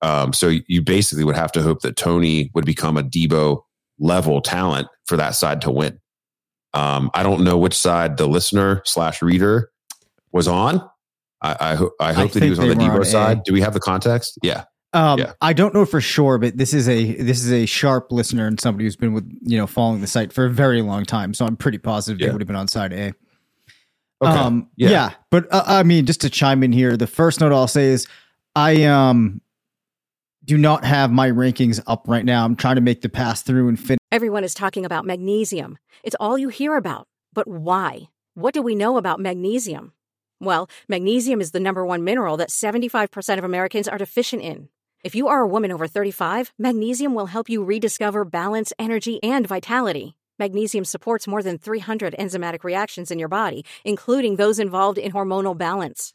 Um, 0.01 0.33
so 0.33 0.53
you 0.67 0.83
basically 0.83 1.25
would 1.25 1.37
have 1.37 1.53
to 1.53 1.63
hope 1.63 1.83
that 1.83 1.97
Toney 1.97 2.51
would 2.55 2.65
become 2.65 2.97
a 2.97 3.03
Deebo 3.03 3.61
level 4.03 4.43
talent 4.43 4.89
for 5.07 5.17
that 5.17 5.31
side 5.31 5.63
to 5.63 5.71
win. 5.71 5.99
Um, 6.75 7.11
I 7.15 7.23
don't 7.23 7.45
know 7.45 7.57
which 7.57 7.75
side 7.75 8.17
the 8.17 8.27
listener 8.27 8.83
slash 8.85 9.23
reader 9.23 9.71
was 10.33 10.49
on. 10.49 10.87
I, 11.41 11.57
I, 11.61 11.75
ho- 11.75 11.93
I 12.01 12.13
hope 12.13 12.31
I 12.31 12.33
that 12.35 12.43
he 12.43 12.51
was 12.51 12.59
on 12.59 12.69
the 12.69 12.75
Deebo 12.75 13.05
side. 13.07 13.45
Do 13.45 13.53
we 13.53 13.61
have 13.61 13.75
the 13.75 13.81
context? 13.81 14.39
Yeah. 14.43 14.65
Um, 14.95 15.19
yeah. 15.19 15.33
I 15.41 15.53
don't 15.53 15.75
know 15.75 15.87
for 15.87 16.01
sure, 16.01 16.39
but 16.39 16.57
this 16.57 16.75
is 16.75 16.89
a 16.89 17.15
this 17.15 17.43
is 17.43 17.51
a 17.51 17.65
sharp 17.65 18.13
listener 18.13 18.47
and 18.47 18.61
somebody 18.61 18.85
who's 18.85 18.97
been 18.97 19.15
with 19.15 19.27
you 19.41 19.57
know 19.57 19.67
following 19.67 20.03
the 20.03 20.07
site 20.07 20.33
for 20.33 20.45
a 20.45 20.51
very 20.51 20.83
long 20.83 21.05
time. 21.05 21.33
So 21.33 21.47
I'm 21.47 21.57
pretty 21.57 21.79
positive 21.79 22.21
yeah. 22.21 22.27
they 22.27 22.33
would 22.33 22.43
have 22.43 22.47
been 22.47 22.57
on 22.57 22.69
side 22.69 22.93
A. 22.93 23.15
Okay. 24.23 24.39
Um, 24.39 24.69
yeah. 24.77 24.91
yeah. 24.91 25.11
but 25.31 25.53
uh, 25.53 25.65
I 25.67 25.83
mean, 25.83 26.05
just 26.05 26.21
to 26.23 26.31
chime 26.31 26.63
in 26.63 26.73
here, 26.73 26.97
the 26.97 27.07
first 27.07 27.41
note 27.41 27.53
I'll 27.53 27.67
say 27.67 27.87
is 27.87 28.07
I 28.55 28.85
um 28.85 29.41
do 30.45 30.59
not 30.59 30.85
have 30.85 31.11
my 31.11 31.31
rankings 31.31 31.81
up 31.87 32.09
right 32.09 32.25
now. 32.25 32.45
I'm 32.45 32.57
trying 32.57 32.77
to 32.77 32.81
make 32.81 33.01
the 33.01 33.09
pass 33.09 33.43
through 33.43 33.69
and 33.69 33.79
finish. 33.79 33.99
Everyone 34.11 34.45
is 34.45 34.55
talking 34.55 34.85
about 34.85 35.07
magnesium. 35.07 35.79
It's 36.03 36.17
all 36.19 36.37
you 36.37 36.49
hear 36.49 36.77
about. 36.77 37.07
But 37.33 37.47
why? 37.49 38.09
What 38.35 38.55
do 38.55 38.63
we 38.63 38.75
know 38.75 38.97
about 38.97 39.21
magnesium? 39.21 39.93
Well, 40.41 40.69
magnesium 40.89 41.41
is 41.41 41.53
the 41.53 41.61
number 41.61 41.87
one 41.87 42.05
mineral 42.05 42.37
that 42.39 42.51
75% 42.51 43.39
of 43.39 43.45
Americans 43.45 43.89
are 43.89 43.99
deficient 43.99 44.43
in. 44.43 44.69
If 45.05 45.15
you 45.15 45.29
are 45.29 45.41
a 45.41 45.49
woman 45.49 45.73
over 45.73 45.87
35, 45.87 46.53
magnesium 46.59 47.15
will 47.15 47.27
help 47.27 47.49
you 47.49 47.65
rediscover 47.65 48.25
balance, 48.25 48.73
energy, 48.79 49.23
and 49.23 49.47
vitality. 49.47 50.17
Magnesium 50.39 50.85
supports 50.85 51.29
more 51.29 51.43
than 51.43 51.59
300 51.59 52.15
enzymatic 52.19 52.65
reactions 52.65 53.11
in 53.11 53.19
your 53.19 53.29
body, 53.29 53.65
including 53.85 54.37
those 54.37 54.59
involved 54.59 54.99
in 54.99 55.13
hormonal 55.13 55.57
balance. 55.57 56.15